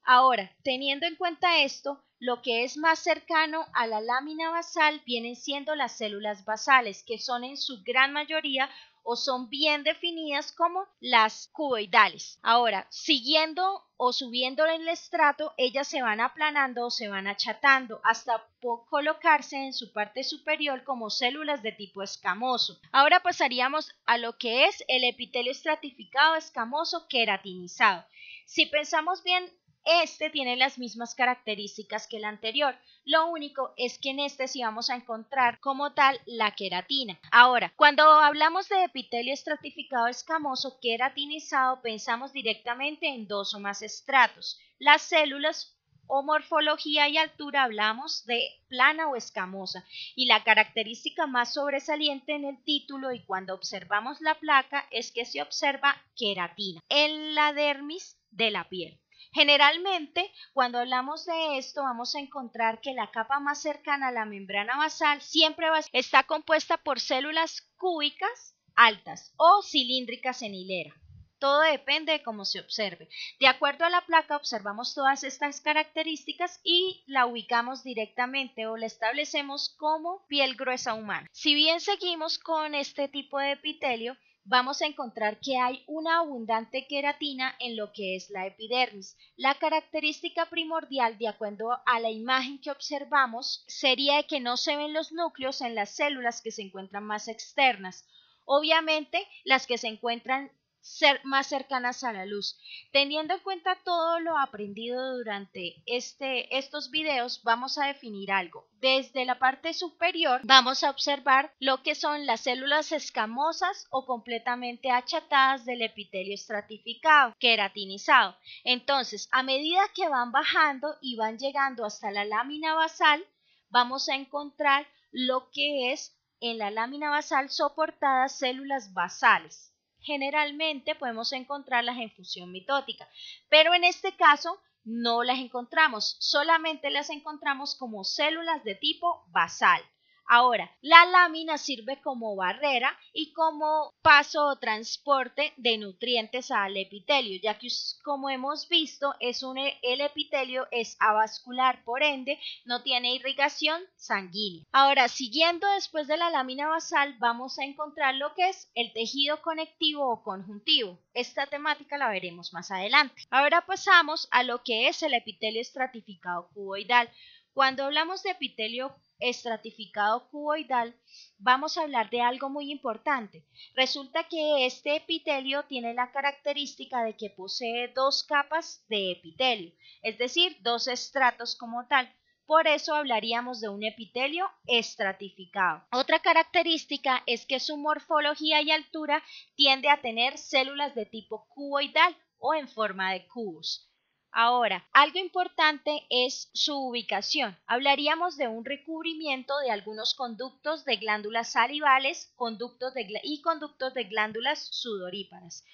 Ahora, 0.08 0.52
teniendo 0.62 1.04
en 1.04 1.16
cuenta 1.16 1.58
esto, 1.58 2.00
lo 2.20 2.40
que 2.40 2.62
es 2.62 2.76
más 2.76 3.00
cercano 3.00 3.66
a 3.74 3.88
la 3.88 4.00
lámina 4.00 4.50
basal 4.50 5.02
vienen 5.04 5.34
siendo 5.34 5.74
las 5.74 5.98
células 5.98 6.44
basales, 6.44 7.02
que 7.04 7.18
son 7.18 7.42
en 7.42 7.56
su 7.56 7.82
gran 7.82 8.12
mayoría 8.12 8.70
o 9.02 9.16
son 9.16 9.50
bien 9.50 9.82
definidas 9.82 10.52
como 10.52 10.86
las 11.00 11.48
cuboidales. 11.48 12.38
Ahora, 12.42 12.86
siguiendo 12.88 13.84
o 13.96 14.12
subiendo 14.12 14.64
en 14.66 14.82
el 14.82 14.88
estrato, 14.88 15.54
ellas 15.56 15.88
se 15.88 16.02
van 16.02 16.20
aplanando 16.20 16.86
o 16.86 16.90
se 16.90 17.08
van 17.08 17.26
achatando 17.26 18.00
hasta 18.04 18.48
colocarse 18.88 19.56
en 19.56 19.72
su 19.72 19.92
parte 19.92 20.22
superior 20.22 20.84
como 20.84 21.10
células 21.10 21.64
de 21.64 21.72
tipo 21.72 22.02
escamoso. 22.04 22.78
Ahora 22.92 23.24
pasaríamos 23.24 23.92
a 24.06 24.18
lo 24.18 24.38
que 24.38 24.66
es 24.66 24.84
el 24.86 25.02
epitelio 25.02 25.50
estratificado 25.50 26.36
escamoso 26.36 27.08
queratinizado. 27.08 28.04
Si 28.44 28.66
pensamos 28.66 29.24
bien, 29.24 29.52
este 29.86 30.30
tiene 30.30 30.56
las 30.56 30.78
mismas 30.78 31.14
características 31.14 32.08
que 32.08 32.16
el 32.16 32.24
anterior, 32.24 32.76
lo 33.04 33.28
único 33.28 33.72
es 33.76 33.98
que 33.98 34.10
en 34.10 34.18
este 34.18 34.48
sí 34.48 34.62
vamos 34.62 34.90
a 34.90 34.96
encontrar 34.96 35.60
como 35.60 35.92
tal 35.92 36.20
la 36.26 36.50
queratina. 36.56 37.18
Ahora, 37.30 37.72
cuando 37.76 38.02
hablamos 38.02 38.68
de 38.68 38.82
epitelio 38.82 39.32
estratificado 39.32 40.08
escamoso 40.08 40.80
queratinizado, 40.82 41.80
pensamos 41.82 42.32
directamente 42.32 43.06
en 43.06 43.28
dos 43.28 43.54
o 43.54 43.60
más 43.60 43.80
estratos. 43.80 44.58
Las 44.80 45.02
células 45.02 45.76
o 46.08 46.22
morfología 46.22 47.08
y 47.08 47.16
altura 47.16 47.64
hablamos 47.64 48.24
de 48.26 48.40
plana 48.68 49.08
o 49.08 49.16
escamosa 49.16 49.84
y 50.14 50.26
la 50.26 50.42
característica 50.44 51.26
más 51.26 51.54
sobresaliente 51.54 52.34
en 52.34 52.44
el 52.44 52.62
título 52.64 53.12
y 53.12 53.24
cuando 53.24 53.54
observamos 53.54 54.20
la 54.20 54.34
placa 54.34 54.86
es 54.90 55.12
que 55.12 55.24
se 55.24 55.42
observa 55.42 55.96
queratina 56.16 56.80
en 56.88 57.34
la 57.34 57.52
dermis 57.52 58.18
de 58.30 58.50
la 58.50 58.68
piel. 58.68 59.00
Generalmente, 59.36 60.32
cuando 60.54 60.78
hablamos 60.78 61.26
de 61.26 61.58
esto, 61.58 61.82
vamos 61.82 62.14
a 62.14 62.20
encontrar 62.20 62.80
que 62.80 62.94
la 62.94 63.10
capa 63.10 63.38
más 63.38 63.60
cercana 63.60 64.08
a 64.08 64.10
la 64.10 64.24
membrana 64.24 64.78
basal 64.78 65.20
siempre 65.20 65.66
está 65.92 66.22
compuesta 66.22 66.78
por 66.78 67.00
células 67.00 67.60
cúbicas 67.76 68.56
altas 68.74 69.34
o 69.36 69.60
cilíndricas 69.62 70.40
en 70.40 70.54
hilera. 70.54 70.94
Todo 71.38 71.60
depende 71.60 72.12
de 72.12 72.22
cómo 72.22 72.46
se 72.46 72.60
observe. 72.60 73.10
De 73.38 73.46
acuerdo 73.46 73.84
a 73.84 73.90
la 73.90 74.06
placa, 74.06 74.36
observamos 74.36 74.94
todas 74.94 75.22
estas 75.22 75.60
características 75.60 76.58
y 76.64 77.04
la 77.06 77.26
ubicamos 77.26 77.84
directamente 77.84 78.66
o 78.66 78.78
la 78.78 78.86
establecemos 78.86 79.68
como 79.78 80.26
piel 80.28 80.56
gruesa 80.56 80.94
humana. 80.94 81.28
Si 81.32 81.54
bien 81.54 81.80
seguimos 81.80 82.38
con 82.38 82.74
este 82.74 83.08
tipo 83.08 83.38
de 83.38 83.52
epitelio, 83.52 84.16
vamos 84.48 84.80
a 84.80 84.86
encontrar 84.86 85.40
que 85.40 85.58
hay 85.58 85.82
una 85.88 86.18
abundante 86.18 86.86
queratina 86.86 87.54
en 87.58 87.76
lo 87.76 87.92
que 87.92 88.14
es 88.16 88.30
la 88.30 88.46
epidermis. 88.46 89.16
La 89.36 89.54
característica 89.56 90.46
primordial, 90.46 91.18
de 91.18 91.28
acuerdo 91.28 91.78
a 91.84 92.00
la 92.00 92.10
imagen 92.10 92.60
que 92.60 92.70
observamos, 92.70 93.64
sería 93.66 94.22
que 94.22 94.40
no 94.40 94.56
se 94.56 94.76
ven 94.76 94.92
los 94.92 95.12
núcleos 95.12 95.60
en 95.60 95.74
las 95.74 95.90
células 95.90 96.40
que 96.40 96.52
se 96.52 96.62
encuentran 96.62 97.04
más 97.04 97.26
externas. 97.26 98.06
Obviamente, 98.44 99.26
las 99.44 99.66
que 99.66 99.78
se 99.78 99.88
encuentran 99.88 100.52
ser 100.86 101.20
más 101.24 101.48
cercanas 101.48 102.04
a 102.04 102.12
la 102.12 102.24
luz. 102.26 102.58
Teniendo 102.92 103.34
en 103.34 103.40
cuenta 103.40 103.76
todo 103.84 104.20
lo 104.20 104.38
aprendido 104.38 105.18
durante 105.18 105.82
este, 105.84 106.56
estos 106.56 106.90
videos, 106.90 107.42
vamos 107.42 107.76
a 107.76 107.86
definir 107.86 108.30
algo. 108.30 108.68
Desde 108.80 109.24
la 109.24 109.38
parte 109.38 109.74
superior 109.74 110.40
vamos 110.44 110.84
a 110.84 110.90
observar 110.90 111.52
lo 111.58 111.82
que 111.82 111.94
son 111.94 112.24
las 112.24 112.42
células 112.42 112.92
escamosas 112.92 113.86
o 113.90 114.06
completamente 114.06 114.90
achatadas 114.90 115.64
del 115.64 115.82
epitelio 115.82 116.34
estratificado, 116.34 117.34
queratinizado. 117.40 118.36
Entonces, 118.64 119.28
a 119.32 119.42
medida 119.42 119.80
que 119.94 120.08
van 120.08 120.30
bajando 120.30 120.96
y 121.00 121.16
van 121.16 121.36
llegando 121.36 121.84
hasta 121.84 122.12
la 122.12 122.24
lámina 122.24 122.74
basal, 122.74 123.26
vamos 123.70 124.08
a 124.08 124.14
encontrar 124.14 124.86
lo 125.10 125.50
que 125.50 125.92
es 125.92 126.16
en 126.40 126.58
la 126.58 126.70
lámina 126.70 127.10
basal 127.10 127.50
soportadas 127.50 128.38
células 128.38 128.92
basales 128.92 129.75
generalmente 130.06 130.94
podemos 130.94 131.32
encontrarlas 131.32 131.98
en 131.98 132.12
fusión 132.12 132.52
mitótica, 132.52 133.08
pero 133.48 133.74
en 133.74 133.82
este 133.84 134.16
caso 134.16 134.58
no 134.84 135.24
las 135.24 135.40
encontramos, 135.40 136.16
solamente 136.20 136.90
las 136.90 137.10
encontramos 137.10 137.74
como 137.74 138.04
células 138.04 138.62
de 138.62 138.76
tipo 138.76 139.24
basal. 139.32 139.82
Ahora, 140.28 140.70
la 140.80 141.06
lámina 141.06 141.56
sirve 141.56 142.00
como 142.02 142.34
barrera 142.34 142.98
y 143.12 143.32
como 143.32 143.92
paso 144.02 144.46
o 144.46 144.58
transporte 144.58 145.52
de 145.56 145.78
nutrientes 145.78 146.50
al 146.50 146.76
epitelio, 146.76 147.38
ya 147.40 147.58
que 147.58 147.68
como 148.02 148.28
hemos 148.28 148.68
visto, 148.68 149.14
es 149.20 149.42
un, 149.42 149.56
el 149.58 150.00
epitelio 150.00 150.66
es 150.72 150.96
avascular, 150.98 151.84
por 151.84 152.02
ende, 152.02 152.40
no 152.64 152.82
tiene 152.82 153.14
irrigación 153.14 153.80
sanguínea. 153.96 154.64
Ahora, 154.72 155.08
siguiendo 155.08 155.66
después 155.74 156.08
de 156.08 156.16
la 156.16 156.30
lámina 156.30 156.68
basal, 156.68 157.14
vamos 157.18 157.58
a 157.58 157.64
encontrar 157.64 158.16
lo 158.16 158.34
que 158.34 158.48
es 158.48 158.70
el 158.74 158.92
tejido 158.92 159.40
conectivo 159.42 160.08
o 160.10 160.22
conjuntivo. 160.22 160.98
Esta 161.14 161.46
temática 161.46 161.98
la 161.98 162.08
veremos 162.08 162.52
más 162.52 162.70
adelante. 162.70 163.22
Ahora 163.30 163.64
pasamos 163.64 164.28
a 164.30 164.42
lo 164.42 164.62
que 164.62 164.88
es 164.88 165.02
el 165.02 165.14
epitelio 165.14 165.60
estratificado 165.60 166.48
cuboidal. 166.52 167.08
Cuando 167.52 167.84
hablamos 167.84 168.22
de 168.22 168.32
epitelio 168.32 168.94
estratificado 169.18 170.28
cuboidal, 170.28 170.94
vamos 171.38 171.76
a 171.76 171.82
hablar 171.82 172.10
de 172.10 172.20
algo 172.20 172.50
muy 172.50 172.70
importante. 172.70 173.44
Resulta 173.74 174.24
que 174.28 174.66
este 174.66 174.96
epitelio 174.96 175.64
tiene 175.64 175.94
la 175.94 176.12
característica 176.12 177.02
de 177.02 177.16
que 177.16 177.30
posee 177.30 177.88
dos 177.88 178.24
capas 178.24 178.84
de 178.88 179.12
epitelio, 179.12 179.72
es 180.02 180.18
decir, 180.18 180.56
dos 180.60 180.88
estratos 180.88 181.56
como 181.56 181.86
tal. 181.86 182.12
Por 182.46 182.68
eso 182.68 182.94
hablaríamos 182.94 183.60
de 183.60 183.68
un 183.68 183.82
epitelio 183.82 184.48
estratificado. 184.66 185.84
Otra 185.90 186.20
característica 186.20 187.22
es 187.26 187.44
que 187.44 187.58
su 187.58 187.76
morfología 187.76 188.62
y 188.62 188.70
altura 188.70 189.20
tiende 189.56 189.88
a 189.88 190.00
tener 190.00 190.38
células 190.38 190.94
de 190.94 191.06
tipo 191.06 191.48
cuboidal 191.48 192.16
o 192.38 192.54
en 192.54 192.68
forma 192.68 193.12
de 193.12 193.26
cubos. 193.26 193.90
Ahora, 194.38 194.86
algo 194.92 195.18
importante 195.18 196.04
es 196.10 196.50
su 196.52 196.76
ubicación. 196.76 197.56
Hablaríamos 197.66 198.36
de 198.36 198.48
un 198.48 198.66
recubrimiento 198.66 199.58
de 199.60 199.70
algunos 199.70 200.12
conductos 200.12 200.84
de 200.84 200.96
glándulas 200.96 201.52
salivales 201.52 202.30
conductos 202.36 202.92
y 203.22 203.40
conductos 203.40 203.94
de 203.94 204.04
glándulas 204.04 204.58
sudoríparas. 204.58 205.64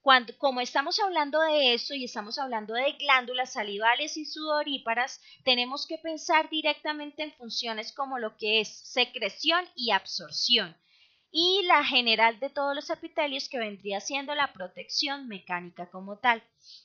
Cuando, 0.00 0.32
como 0.38 0.60
estamos 0.60 1.00
hablando 1.00 1.40
de 1.40 1.74
eso 1.74 1.92
y 1.94 2.04
estamos 2.04 2.38
hablando 2.38 2.74
de 2.74 2.92
glándulas 2.92 3.54
salivales 3.54 4.16
y 4.16 4.26
sudoríparas, 4.26 5.20
tenemos 5.42 5.84
que 5.84 5.98
pensar 5.98 6.48
directamente 6.48 7.24
en 7.24 7.32
funciones 7.32 7.90
como 7.90 8.20
lo 8.20 8.36
que 8.36 8.60
es 8.60 8.68
secreción 8.68 9.68
y 9.74 9.90
absorción 9.90 10.76
y 11.36 11.62
la 11.64 11.82
general 11.82 12.38
de 12.38 12.48
todos 12.48 12.76
los 12.76 12.88
epitelios 12.90 13.48
que 13.48 13.58
vendría 13.58 14.00
siendo 14.00 14.36
la 14.36 14.52
protección 14.52 15.26
mecánica 15.26 15.90
como 15.90 16.16
tal. 16.16 16.40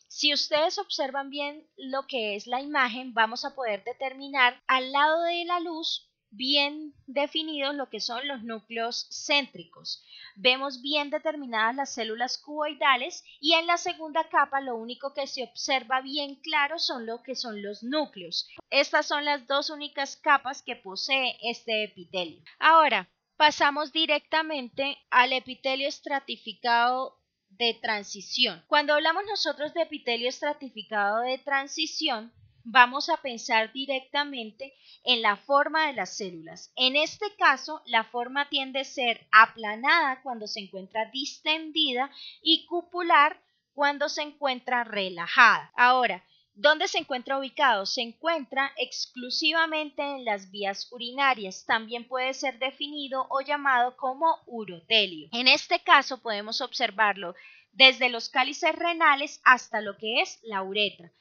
Si 0.07 0.33
ustedes 0.33 0.79
observan 0.79 1.29
bien 1.29 1.67
lo 1.77 2.07
que 2.07 2.35
es 2.35 2.47
la 2.47 2.59
imagen, 2.59 3.13
vamos 3.13 3.45
a 3.45 3.53
poder 3.53 3.83
determinar 3.83 4.59
al 4.65 4.91
lado 4.91 5.21
de 5.21 5.45
la 5.45 5.59
luz 5.59 6.09
bien 6.31 6.95
definidos 7.05 7.75
lo 7.75 7.89
que 7.89 7.99
son 7.99 8.27
los 8.27 8.41
núcleos 8.41 9.07
céntricos. 9.11 10.03
Vemos 10.35 10.81
bien 10.81 11.11
determinadas 11.11 11.75
las 11.75 11.93
células 11.93 12.39
cuboidales 12.39 13.23
y 13.39 13.53
en 13.53 13.67
la 13.67 13.77
segunda 13.77 14.29
capa 14.29 14.61
lo 14.61 14.75
único 14.77 15.13
que 15.13 15.27
se 15.27 15.43
observa 15.43 16.01
bien 16.01 16.33
claro 16.41 16.79
son 16.79 17.05
lo 17.05 17.21
que 17.21 17.35
son 17.35 17.61
los 17.61 17.83
núcleos. 17.83 18.49
Estas 18.71 19.05
son 19.05 19.25
las 19.25 19.45
dos 19.45 19.69
únicas 19.69 20.17
capas 20.17 20.63
que 20.63 20.75
posee 20.75 21.37
este 21.43 21.83
epitelio. 21.83 22.43
Ahora, 22.57 23.07
pasamos 23.39 23.93
directamente 23.93 24.97
al 25.09 25.31
epitelio 25.31 25.87
estratificado 25.87 27.17
de 27.47 27.73
transición. 27.73 28.61
Cuando 28.67 28.93
hablamos 28.93 29.23
nosotros 29.29 29.73
de 29.73 29.83
epitelio 29.83 30.27
estratificado 30.27 31.21
de 31.21 31.37
transición, 31.37 32.33
vamos 32.65 33.07
a 33.07 33.15
pensar 33.15 33.71
directamente 33.71 34.73
en 35.05 35.21
la 35.21 35.37
forma 35.37 35.87
de 35.87 35.93
las 35.93 36.17
células. 36.17 36.73
En 36.75 36.97
este 36.97 37.33
caso, 37.37 37.81
la 37.85 38.03
forma 38.03 38.49
tiende 38.49 38.81
a 38.81 38.83
ser 38.83 39.25
aplanada 39.31 40.21
cuando 40.21 40.45
se 40.45 40.59
encuentra 40.59 41.09
distendida 41.09 42.11
y 42.43 42.65
cupular 42.65 43.41
cuando 43.73 44.09
se 44.09 44.21
encuentra 44.21 44.83
relajada. 44.83 45.71
Ahora, 45.77 46.25
¿Dónde 46.61 46.89
se 46.89 46.97
encuentra 46.97 47.39
ubicado? 47.39 47.85
Se 47.85 48.01
encuentra 48.01 48.73
exclusivamente 48.75 50.01
en 50.01 50.25
las 50.25 50.51
vías 50.51 50.91
urinarias. 50.91 51.63
También 51.65 52.05
puede 52.05 52.33
ser 52.33 52.59
definido 52.59 53.25
o 53.29 53.39
llamado 53.39 53.95
como 53.95 54.39
urotelio. 54.45 55.29
En 55.31 55.47
este 55.47 55.79
caso 55.79 56.21
podemos 56.21 56.59
observarlo 56.59 57.33
desde 57.71 58.09
los 58.09 58.27
cálices 58.27 58.75
renales 58.75 59.39
hasta 59.45 59.79
lo 59.79 59.95
que 59.95 60.19
es 60.19 60.37
la 60.43 60.61
uretra. 60.61 61.13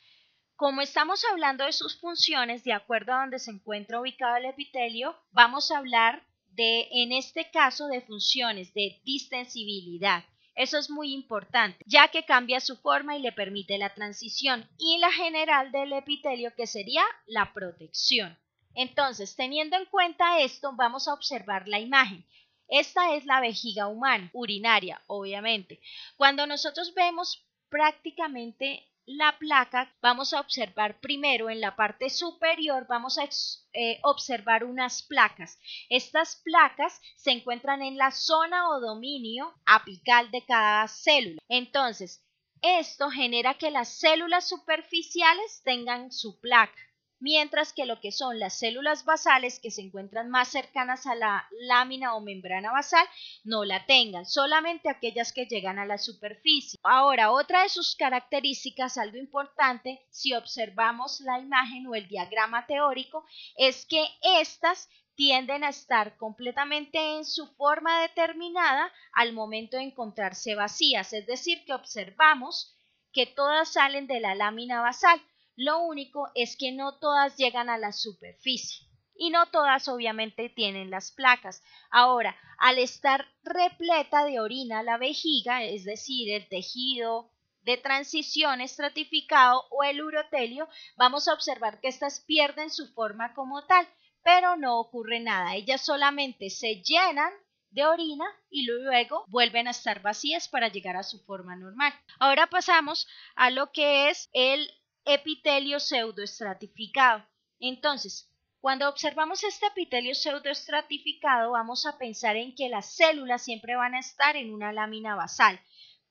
Como 0.56 0.80
estamos 0.80 1.24
hablando 1.30 1.64
de 1.64 1.72
sus 1.72 2.00
funciones, 2.00 2.64
de 2.64 2.72
acuerdo 2.72 3.12
a 3.12 3.20
donde 3.20 3.38
se 3.38 3.52
encuentra 3.52 4.00
ubicado 4.00 4.38
el 4.38 4.46
epitelio, 4.46 5.16
vamos 5.30 5.70
a 5.70 5.78
hablar 5.78 6.26
de, 6.48 6.88
en 6.90 7.12
este 7.12 7.48
caso, 7.52 7.86
de 7.86 8.00
funciones 8.00 8.74
de 8.74 9.00
distensibilidad, 9.04 10.24
eso 10.58 10.76
es 10.76 10.90
muy 10.90 11.14
importante, 11.14 11.78
ya 11.86 12.08
que 12.08 12.24
cambia 12.24 12.58
su 12.58 12.76
forma 12.76 13.16
y 13.16 13.22
le 13.22 13.30
permite 13.30 13.78
la 13.78 13.94
transición 13.94 14.68
y 14.76 14.98
la 14.98 15.12
general 15.12 15.70
del 15.70 15.92
epitelio 15.92 16.52
que 16.56 16.66
sería 16.66 17.04
la 17.26 17.52
protección. 17.54 18.36
Entonces, 18.74 19.36
teniendo 19.36 19.76
en 19.76 19.86
cuenta 19.86 20.40
esto, 20.40 20.72
vamos 20.74 21.06
a 21.06 21.14
observar 21.14 21.68
la 21.68 21.78
imagen. 21.78 22.26
Esta 22.68 23.14
es 23.14 23.24
la 23.24 23.40
vejiga 23.40 23.86
humana, 23.86 24.30
urinaria, 24.32 25.00
obviamente. 25.06 25.80
Cuando 26.16 26.44
nosotros 26.44 26.92
vemos 26.92 27.46
prácticamente 27.68 28.84
la 29.08 29.38
placa, 29.38 29.94
vamos 30.02 30.34
a 30.34 30.40
observar 30.40 31.00
primero 31.00 31.48
en 31.48 31.60
la 31.60 31.76
parte 31.76 32.10
superior, 32.10 32.86
vamos 32.88 33.18
a 33.18 33.28
eh, 33.72 33.98
observar 34.02 34.64
unas 34.64 35.02
placas. 35.02 35.58
Estas 35.88 36.36
placas 36.44 37.00
se 37.16 37.30
encuentran 37.30 37.82
en 37.82 37.96
la 37.96 38.10
zona 38.10 38.68
o 38.68 38.80
dominio 38.80 39.54
apical 39.64 40.30
de 40.30 40.44
cada 40.44 40.86
célula. 40.88 41.40
Entonces, 41.48 42.22
esto 42.60 43.10
genera 43.10 43.54
que 43.54 43.70
las 43.70 43.88
células 43.98 44.48
superficiales 44.48 45.62
tengan 45.64 46.12
su 46.12 46.38
placa 46.40 46.87
mientras 47.20 47.72
que 47.72 47.86
lo 47.86 48.00
que 48.00 48.12
son 48.12 48.38
las 48.38 48.58
células 48.58 49.04
basales 49.04 49.60
que 49.60 49.70
se 49.70 49.82
encuentran 49.82 50.30
más 50.30 50.48
cercanas 50.48 51.06
a 51.06 51.14
la 51.14 51.48
lámina 51.60 52.14
o 52.14 52.20
membrana 52.20 52.72
basal 52.72 53.06
no 53.44 53.64
la 53.64 53.86
tengan, 53.86 54.26
solamente 54.26 54.88
aquellas 54.88 55.32
que 55.32 55.46
llegan 55.46 55.78
a 55.78 55.86
la 55.86 55.98
superficie. 55.98 56.78
Ahora, 56.82 57.32
otra 57.32 57.62
de 57.62 57.68
sus 57.68 57.96
características, 57.96 58.98
algo 58.98 59.18
importante, 59.18 60.00
si 60.10 60.34
observamos 60.34 61.20
la 61.20 61.38
imagen 61.38 61.86
o 61.86 61.94
el 61.94 62.08
diagrama 62.08 62.66
teórico, 62.66 63.24
es 63.56 63.86
que 63.86 64.04
estas 64.40 64.88
tienden 65.18 65.64
a 65.64 65.70
estar 65.70 66.16
completamente 66.16 67.16
en 67.16 67.24
su 67.24 67.48
forma 67.56 68.02
determinada 68.02 68.92
al 69.12 69.32
momento 69.32 69.76
de 69.76 69.82
encontrarse 69.82 70.54
vacías, 70.54 71.12
es 71.12 71.26
decir, 71.26 71.64
que 71.64 71.74
observamos 71.74 72.76
que 73.12 73.26
todas 73.26 73.72
salen 73.72 74.06
de 74.06 74.20
la 74.20 74.36
lámina 74.36 74.80
basal, 74.80 75.20
lo 75.58 75.80
único 75.80 76.30
es 76.36 76.56
que 76.56 76.70
no 76.70 76.98
todas 76.98 77.36
llegan 77.36 77.68
a 77.68 77.78
la 77.78 77.90
superficie 77.90 78.86
y 79.16 79.30
no 79.30 79.46
todas 79.46 79.88
obviamente 79.88 80.48
tienen 80.48 80.88
las 80.88 81.10
placas. 81.10 81.60
Ahora, 81.90 82.36
al 82.58 82.78
estar 82.78 83.26
repleta 83.42 84.24
de 84.24 84.38
orina 84.38 84.84
la 84.84 84.98
vejiga, 84.98 85.64
es 85.64 85.84
decir, 85.84 86.30
el 86.30 86.48
tejido 86.48 87.32
de 87.62 87.76
transición 87.76 88.60
estratificado 88.60 89.64
o 89.70 89.82
el 89.82 90.00
urotelio, 90.00 90.68
vamos 90.96 91.26
a 91.26 91.34
observar 91.34 91.80
que 91.80 91.88
estas 91.88 92.20
pierden 92.20 92.70
su 92.70 92.86
forma 92.94 93.34
como 93.34 93.66
tal, 93.66 93.84
pero 94.22 94.56
no 94.56 94.78
ocurre 94.78 95.18
nada. 95.18 95.56
Ellas 95.56 95.84
solamente 95.84 96.50
se 96.50 96.82
llenan 96.84 97.32
de 97.70 97.84
orina 97.84 98.26
y 98.48 98.64
luego 98.64 99.24
vuelven 99.26 99.66
a 99.66 99.72
estar 99.72 100.02
vacías 100.02 100.48
para 100.48 100.68
llegar 100.68 100.96
a 100.96 101.02
su 101.02 101.18
forma 101.24 101.56
normal. 101.56 101.92
Ahora 102.20 102.46
pasamos 102.46 103.08
a 103.34 103.50
lo 103.50 103.72
que 103.72 104.08
es 104.08 104.28
el 104.32 104.70
epitelio 105.08 105.80
pseudoestratificado. 105.80 107.26
Entonces, 107.58 108.30
cuando 108.60 108.88
observamos 108.88 109.42
este 109.44 109.66
epitelio 109.66 110.14
pseudoestratificado, 110.14 111.52
vamos 111.52 111.86
a 111.86 111.96
pensar 111.96 112.36
en 112.36 112.54
que 112.54 112.68
las 112.68 112.94
células 112.94 113.42
siempre 113.42 113.76
van 113.76 113.94
a 113.94 114.00
estar 114.00 114.36
en 114.36 114.52
una 114.52 114.72
lámina 114.72 115.14
basal, 115.14 115.60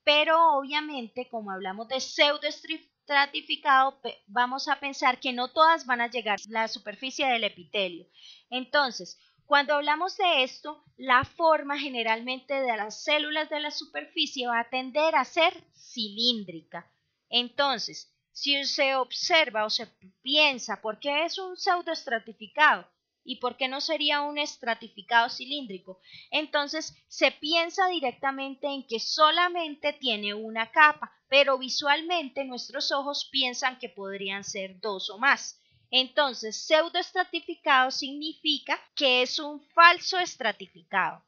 pero 0.04 0.58
obviamente, 0.58 1.28
como 1.30 1.52
hablamos 1.52 1.88
de 1.90 2.00
pseudoestratificado, 2.00 4.00
vamos 4.28 4.68
a 4.68 4.80
pensar 4.80 5.20
que 5.20 5.34
no 5.34 5.52
todas 5.52 5.86
van 5.86 6.02
a 6.02 6.10
llegar 6.10 6.40
a 6.40 6.50
la 6.50 6.68
superficie 6.68 7.28
del 7.28 7.44
epitelio. 7.44 8.08
Entonces, 8.50 9.20
cuando 9.46 9.76
hablamos 9.76 10.18
de 10.18 10.44
esto, 10.44 10.84
la 10.98 11.24
forma 11.24 11.80
generalmente 11.80 12.54
de 12.54 12.76
las 12.76 13.04
células 13.04 13.50
de 13.50 13.60
la 13.60 13.72
superficie 13.72 14.48
va 14.48 14.60
a 14.60 14.70
tender 14.70 15.16
a 15.16 15.24
ser 15.24 15.54
cilíndrica. 15.74 16.92
Entonces, 17.30 18.17
si 18.40 18.66
se 18.66 18.96
observa 18.96 19.66
o 19.66 19.70
se 19.72 19.88
piensa 20.22 20.80
por 20.80 21.00
qué 21.00 21.26
es 21.26 21.40
un 21.40 21.58
pseudoestratificado 21.58 22.88
y 23.24 23.38
por 23.38 23.58
qué 23.58 23.68
no 23.68 23.82
sería 23.82 24.22
un 24.22 24.38
estratificado 24.38 25.28
cilíndrico, 25.28 26.00
entonces 26.30 26.96
se 27.08 27.32
piensa 27.32 27.88
directamente 27.88 28.68
en 28.68 28.86
que 28.86 29.00
solamente 29.00 29.92
tiene 29.94 30.36
una 30.36 30.72
capa, 30.72 31.12
pero 31.28 31.58
visualmente 31.58 32.46
nuestros 32.46 32.92
ojos 32.92 33.28
piensan 33.32 33.80
que 33.80 33.90
podrían 33.90 34.44
ser 34.44 34.80
dos 34.82 35.10
o 35.10 35.18
más. 35.18 35.60
Entonces, 35.90 36.56
pseudoestratificado 36.68 37.90
significa 37.90 38.80
que 38.96 39.24
es 39.24 39.40
un 39.40 39.60
falso 39.74 40.20
estratificado. 40.20 41.27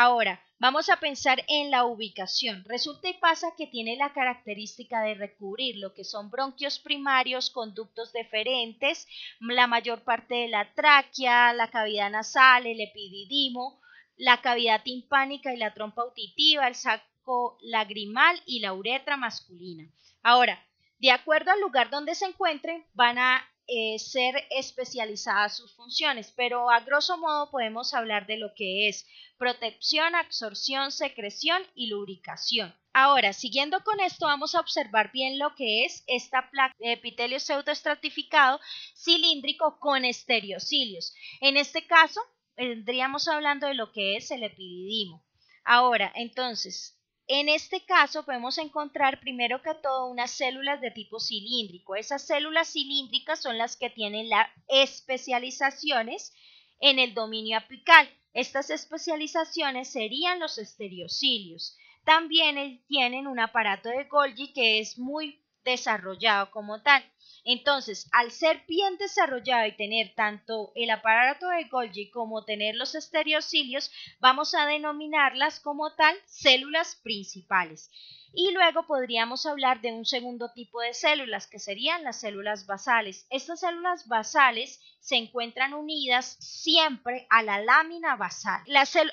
Ahora, 0.00 0.40
vamos 0.60 0.90
a 0.90 1.00
pensar 1.00 1.44
en 1.48 1.72
la 1.72 1.84
ubicación. 1.84 2.62
Resulta 2.68 3.08
y 3.08 3.14
pasa 3.14 3.48
que 3.56 3.66
tiene 3.66 3.96
la 3.96 4.12
característica 4.12 5.00
de 5.00 5.14
recubrir 5.14 5.78
lo 5.78 5.92
que 5.92 6.04
son 6.04 6.30
bronquios 6.30 6.78
primarios, 6.78 7.50
conductos 7.50 8.12
deferentes, 8.12 9.08
la 9.40 9.66
mayor 9.66 10.04
parte 10.04 10.36
de 10.36 10.46
la 10.46 10.72
tráquea, 10.72 11.52
la 11.52 11.72
cavidad 11.72 12.12
nasal, 12.12 12.68
el 12.68 12.80
epididimo, 12.80 13.80
la 14.16 14.40
cavidad 14.40 14.84
timpánica 14.84 15.52
y 15.52 15.56
la 15.56 15.74
trompa 15.74 16.02
auditiva, 16.02 16.68
el 16.68 16.76
saco 16.76 17.58
lagrimal 17.62 18.40
y 18.46 18.60
la 18.60 18.74
uretra 18.74 19.16
masculina. 19.16 19.90
Ahora, 20.22 20.64
de 21.00 21.10
acuerdo 21.10 21.50
al 21.50 21.60
lugar 21.60 21.90
donde 21.90 22.14
se 22.14 22.26
encuentren, 22.26 22.86
van 22.94 23.18
a 23.18 23.44
eh, 23.68 23.98
ser 23.98 24.46
especializadas 24.50 25.56
sus 25.56 25.74
funciones, 25.74 26.32
pero 26.34 26.70
a 26.70 26.80
grosso 26.80 27.18
modo 27.18 27.50
podemos 27.50 27.92
hablar 27.94 28.26
de 28.26 28.38
lo 28.38 28.54
que 28.54 28.88
es 28.88 29.06
protección, 29.36 30.14
absorción, 30.14 30.90
secreción 30.90 31.62
y 31.74 31.88
lubricación. 31.88 32.74
Ahora, 32.92 33.32
siguiendo 33.32 33.84
con 33.84 34.00
esto, 34.00 34.26
vamos 34.26 34.54
a 34.54 34.60
observar 34.60 35.12
bien 35.12 35.38
lo 35.38 35.54
que 35.54 35.84
es 35.84 36.02
esta 36.06 36.50
placa 36.50 36.74
de 36.78 36.94
epitelio 36.94 37.38
pseudoestratificado 37.38 38.58
cilíndrico 38.96 39.78
con 39.78 40.04
estereocilios. 40.04 41.14
En 41.40 41.56
este 41.56 41.86
caso, 41.86 42.20
vendríamos 42.56 43.28
hablando 43.28 43.68
de 43.68 43.74
lo 43.74 43.92
que 43.92 44.16
es 44.16 44.30
el 44.30 44.42
epididimo. 44.42 45.24
Ahora, 45.64 46.10
entonces, 46.16 46.97
en 47.28 47.50
este 47.50 47.84
caso 47.84 48.24
podemos 48.24 48.56
encontrar 48.56 49.20
primero 49.20 49.62
que 49.62 49.74
todo 49.74 50.06
unas 50.06 50.30
células 50.30 50.80
de 50.80 50.90
tipo 50.90 51.20
cilíndrico. 51.20 51.94
Esas 51.94 52.26
células 52.26 52.72
cilíndricas 52.72 53.42
son 53.42 53.58
las 53.58 53.76
que 53.76 53.90
tienen 53.90 54.30
las 54.30 54.48
especializaciones 54.66 56.32
en 56.80 56.98
el 56.98 57.12
dominio 57.12 57.58
apical. 57.58 58.08
Estas 58.32 58.70
especializaciones 58.70 59.92
serían 59.92 60.40
los 60.40 60.56
estereocilios. 60.56 61.76
También 62.04 62.82
tienen 62.88 63.26
un 63.26 63.40
aparato 63.40 63.90
de 63.90 64.04
Golgi 64.04 64.54
que 64.54 64.80
es 64.80 64.98
muy 64.98 65.44
desarrollado 65.64 66.50
como 66.50 66.82
tal. 66.82 67.04
Entonces, 67.44 68.08
al 68.12 68.30
ser 68.30 68.64
bien 68.66 68.96
desarrollado 68.98 69.66
y 69.66 69.76
tener 69.76 70.14
tanto 70.14 70.72
el 70.74 70.90
aparato 70.90 71.48
de 71.48 71.64
Golgi 71.64 72.10
como 72.10 72.44
tener 72.44 72.74
los 72.74 72.94
estereocilios, 72.94 73.90
vamos 74.20 74.54
a 74.54 74.66
denominarlas 74.66 75.60
como 75.60 75.94
tal 75.94 76.16
células 76.26 76.96
principales. 77.02 77.90
Y 78.32 78.52
luego 78.52 78.86
podríamos 78.86 79.46
hablar 79.46 79.80
de 79.80 79.92
un 79.92 80.04
segundo 80.04 80.52
tipo 80.52 80.80
de 80.80 80.94
células, 80.94 81.46
que 81.46 81.58
serían 81.58 82.04
las 82.04 82.20
células 82.20 82.66
basales. 82.66 83.26
Estas 83.30 83.60
células 83.60 84.06
basales 84.08 84.80
se 85.00 85.16
encuentran 85.16 85.74
unidas 85.74 86.36
siempre 86.40 87.26
a 87.30 87.42
la 87.42 87.60
lámina 87.60 88.16
basal. 88.16 88.62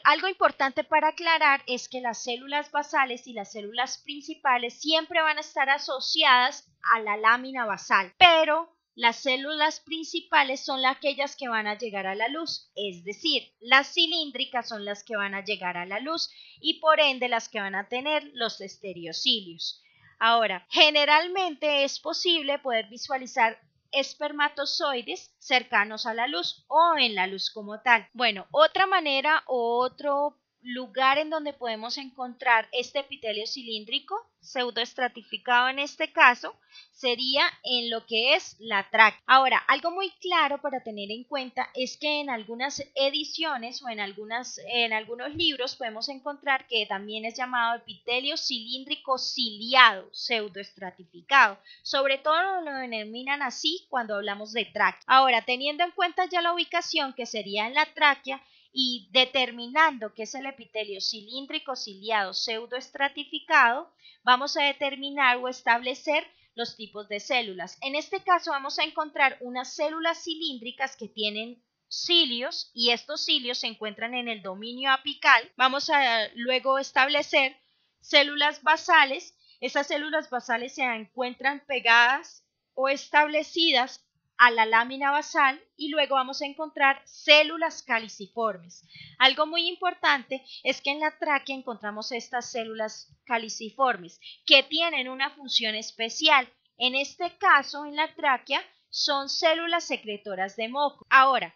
algo 0.04 0.28
importante 0.28 0.84
para 0.84 1.10
aclarar 1.10 1.63
es 1.67 1.88
que 1.88 2.01
las 2.01 2.21
células 2.23 2.71
basales 2.71 3.28
y 3.28 3.34
las 3.34 3.51
células 3.51 3.99
principales 3.99 4.80
siempre 4.82 5.21
van 5.21 5.38
a 5.38 5.41
estar 5.41 5.69
asociadas 5.69 6.69
a 6.93 6.99
la 6.99 7.17
lámina 7.17 7.65
basal, 7.65 8.13
pero 8.17 8.75
las 8.96 9.18
células 9.18 9.82
principales 9.82 10.64
son 10.64 10.86
aquellas 10.86 11.36
que 11.36 11.50
van 11.50 11.68
a 11.68 11.78
llegar 11.78 12.08
a 12.08 12.16
la 12.16 12.30
luz, 12.30 12.72
es 12.76 13.04
decir, 13.04 13.54
las 13.60 13.94
cilíndricas 13.94 14.70
son 14.70 14.86
las 14.86 15.04
que 15.04 15.18
van 15.18 15.36
a 15.36 15.44
llegar 15.44 15.76
a 15.76 15.86
la 15.86 16.00
luz 16.00 16.30
y 16.62 16.80
por 16.80 17.02
ende 17.02 17.28
las 17.28 17.50
que 17.50 17.60
van 17.60 17.76
a 17.76 17.90
tener 17.90 18.24
los 18.34 18.62
estereocilios. 18.62 19.84
Ahora, 20.18 20.66
generalmente 20.70 21.84
es 21.84 22.00
posible 22.00 22.58
poder 22.60 22.88
visualizar 22.88 23.60
espermatozoides 23.92 25.36
cercanos 25.40 26.06
a 26.06 26.14
la 26.14 26.28
luz 26.28 26.66
o 26.68 26.96
en 26.98 27.16
la 27.16 27.28
luz 27.28 27.50
como 27.50 27.82
tal. 27.82 28.08
Bueno, 28.14 28.48
otra 28.52 28.88
manera 28.88 29.44
o 29.48 29.80
otro 29.80 30.38
lugar 30.65 31.19
en 31.19 31.30
donde 31.30 31.54
podemos 31.54 31.97
encontrar 31.97 32.67
este 32.71 32.99
epitelio 32.99 33.45
cilíndrico, 33.45 34.19
pseudoestratificado 34.41 35.69
en 35.69 35.78
este 35.78 36.12
caso, 36.12 36.56
sería 36.91 37.45
en 37.63 37.91
lo 37.91 38.06
que 38.08 38.34
es 38.34 38.56
la 38.60 38.89
tráquea. 38.89 39.21
Ahora, 39.28 39.58
algo 39.67 39.91
muy 39.91 40.10
claro 40.21 40.60
para 40.62 40.82
tener 40.82 41.12
en 41.12 41.23
cuenta 41.23 41.69
es 41.75 41.97
que 41.97 42.19
en 42.19 42.32
algunas 42.32 42.84
ediciones 42.95 43.84
o 43.84 43.89
en, 43.89 43.99
algunas, 43.99 44.60
en 44.67 44.91
algunos 44.91 45.36
libros 45.36 45.75
podemos 45.75 46.10
encontrar 46.10 46.67
que 46.67 46.88
también 46.88 47.25
es 47.25 47.38
llamado 47.38 47.75
epitelio 47.75 48.36
cilíndrico 48.36 49.19
ciliado, 49.19 50.10
pseudoestratificado. 50.13 51.60
Sobre 51.84 52.17
todo 52.17 52.62
lo 52.62 52.73
denominan 52.73 53.43
así 53.43 53.86
cuando 53.89 54.15
hablamos 54.15 54.51
de 54.51 54.65
tráquea. 54.65 55.04
Ahora, 55.06 55.43
teniendo 55.43 55.84
en 55.84 55.91
cuenta 55.91 56.25
ya 56.25 56.41
la 56.41 56.54
ubicación 56.54 57.13
que 57.13 57.28
sería 57.28 57.67
en 57.67 57.75
la 57.75 57.86
tráquea, 57.93 58.41
y 58.78 59.08
determinando 59.12 60.14
que 60.14 60.24
es 60.24 60.36
el 60.36 60.46
epitelio 60.46 61.00
cilíndrico 61.00 61.78
ciliado 61.78 62.34
pseudoestratificado, 62.34 63.90
vamos 64.22 64.58
a 64.58 64.64
determinar 64.64 65.38
o 65.38 65.48
establecer 65.48 66.28
los 66.56 66.76
tipos 66.76 67.08
de 67.08 67.22
células. 67.22 67.78
En 67.82 67.96
este 67.96 68.22
caso 68.22 68.52
vamos 68.52 68.78
a 68.78 68.84
encontrar 68.84 69.38
unas 69.40 69.74
células 69.74 70.22
cilíndricas 70.22 70.98
que 70.98 71.08
tienen 71.08 71.64
cilios 71.88 72.70
y 72.74 72.90
estos 72.90 73.24
cilios 73.24 73.60
se 73.60 73.68
encuentran 73.68 74.14
en 74.14 74.28
el 74.28 74.42
dominio 74.42 74.92
apical. 74.92 75.50
Vamos 75.56 75.90
a 75.90 76.28
luego 76.36 76.78
establecer 76.78 77.56
células 78.02 78.62
basales. 78.62 79.38
Esas 79.62 79.88
células 79.88 80.30
basales 80.30 80.76
se 80.76 80.84
encuentran 80.84 81.64
pegadas 81.66 82.44
o 82.74 82.90
establecidas 82.90 84.05
a 84.38 84.52
la 84.52 84.65
lámina 84.65 85.12
basal 85.12 85.62
y 85.78 85.89
luego 85.89 86.15
vamos 86.15 86.41
a 86.41 86.45
encontrar 86.45 87.02
células 87.06 87.84
caliciformes. 87.84 88.84
Algo 89.17 89.45
muy 89.45 89.67
importante 89.67 90.43
es 90.63 90.82
que 90.82 90.91
en 90.91 91.00
la 91.00 91.17
tráquea 91.17 91.56
encontramos 91.56 92.12
estas 92.12 92.52
células 92.52 93.15
caliciformes 93.26 94.19
que 94.45 94.63
tienen 94.63 95.10
una 95.10 95.30
función 95.32 95.76
especial. 95.76 96.48
En 96.78 96.95
este 96.95 97.38
caso, 97.38 97.86
en 97.86 97.95
la 97.95 98.13
tráquea, 98.15 98.62
son 98.89 99.30
células 99.30 99.84
secretoras 99.84 100.56
de 100.56 100.69
moco. 100.69 101.06
Ahora, 101.10 101.54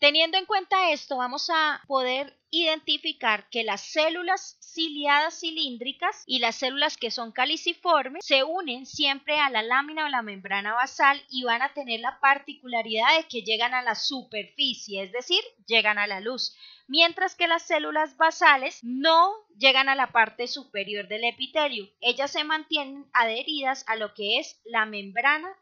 Teniendo 0.00 0.38
en 0.38 0.46
cuenta 0.46 0.92
esto, 0.92 1.18
vamos 1.18 1.50
a 1.50 1.82
poder 1.86 2.34
identificar 2.48 3.50
que 3.50 3.64
las 3.64 3.82
células 3.82 4.56
ciliadas 4.62 5.40
cilíndricas 5.40 6.22
y 6.26 6.38
las 6.38 6.56
células 6.56 6.96
que 6.96 7.10
son 7.10 7.32
caliciformes 7.32 8.24
se 8.24 8.42
unen 8.42 8.86
siempre 8.86 9.38
a 9.38 9.50
la 9.50 9.62
lámina 9.62 10.06
o 10.06 10.08
la 10.08 10.22
membrana 10.22 10.72
basal 10.72 11.22
y 11.28 11.44
van 11.44 11.60
a 11.60 11.74
tener 11.74 12.00
la 12.00 12.18
particularidad 12.18 13.14
de 13.14 13.28
que 13.28 13.42
llegan 13.42 13.74
a 13.74 13.82
la 13.82 13.94
superficie, 13.94 15.02
es 15.02 15.12
decir, 15.12 15.42
llegan 15.66 15.98
a 15.98 16.06
la 16.06 16.20
luz, 16.20 16.56
mientras 16.88 17.34
que 17.34 17.46
las 17.46 17.64
células 17.64 18.16
basales 18.16 18.78
no 18.82 19.34
llegan 19.58 19.90
a 19.90 19.94
la 19.94 20.12
parte 20.12 20.48
superior 20.48 21.08
del 21.08 21.24
epitelio, 21.24 21.86
ellas 22.00 22.30
se 22.30 22.42
mantienen 22.42 23.04
adheridas 23.12 23.84
a 23.86 23.96
lo 23.96 24.14
que 24.14 24.38
es 24.38 24.62
la 24.64 24.86
membrana 24.86 25.54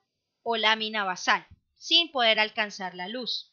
o 0.44 0.56
lámina 0.56 1.02
basal, 1.02 1.44
sin 1.74 2.12
poder 2.12 2.38
alcanzar 2.38 2.94
la 2.94 3.08
luz. 3.08 3.52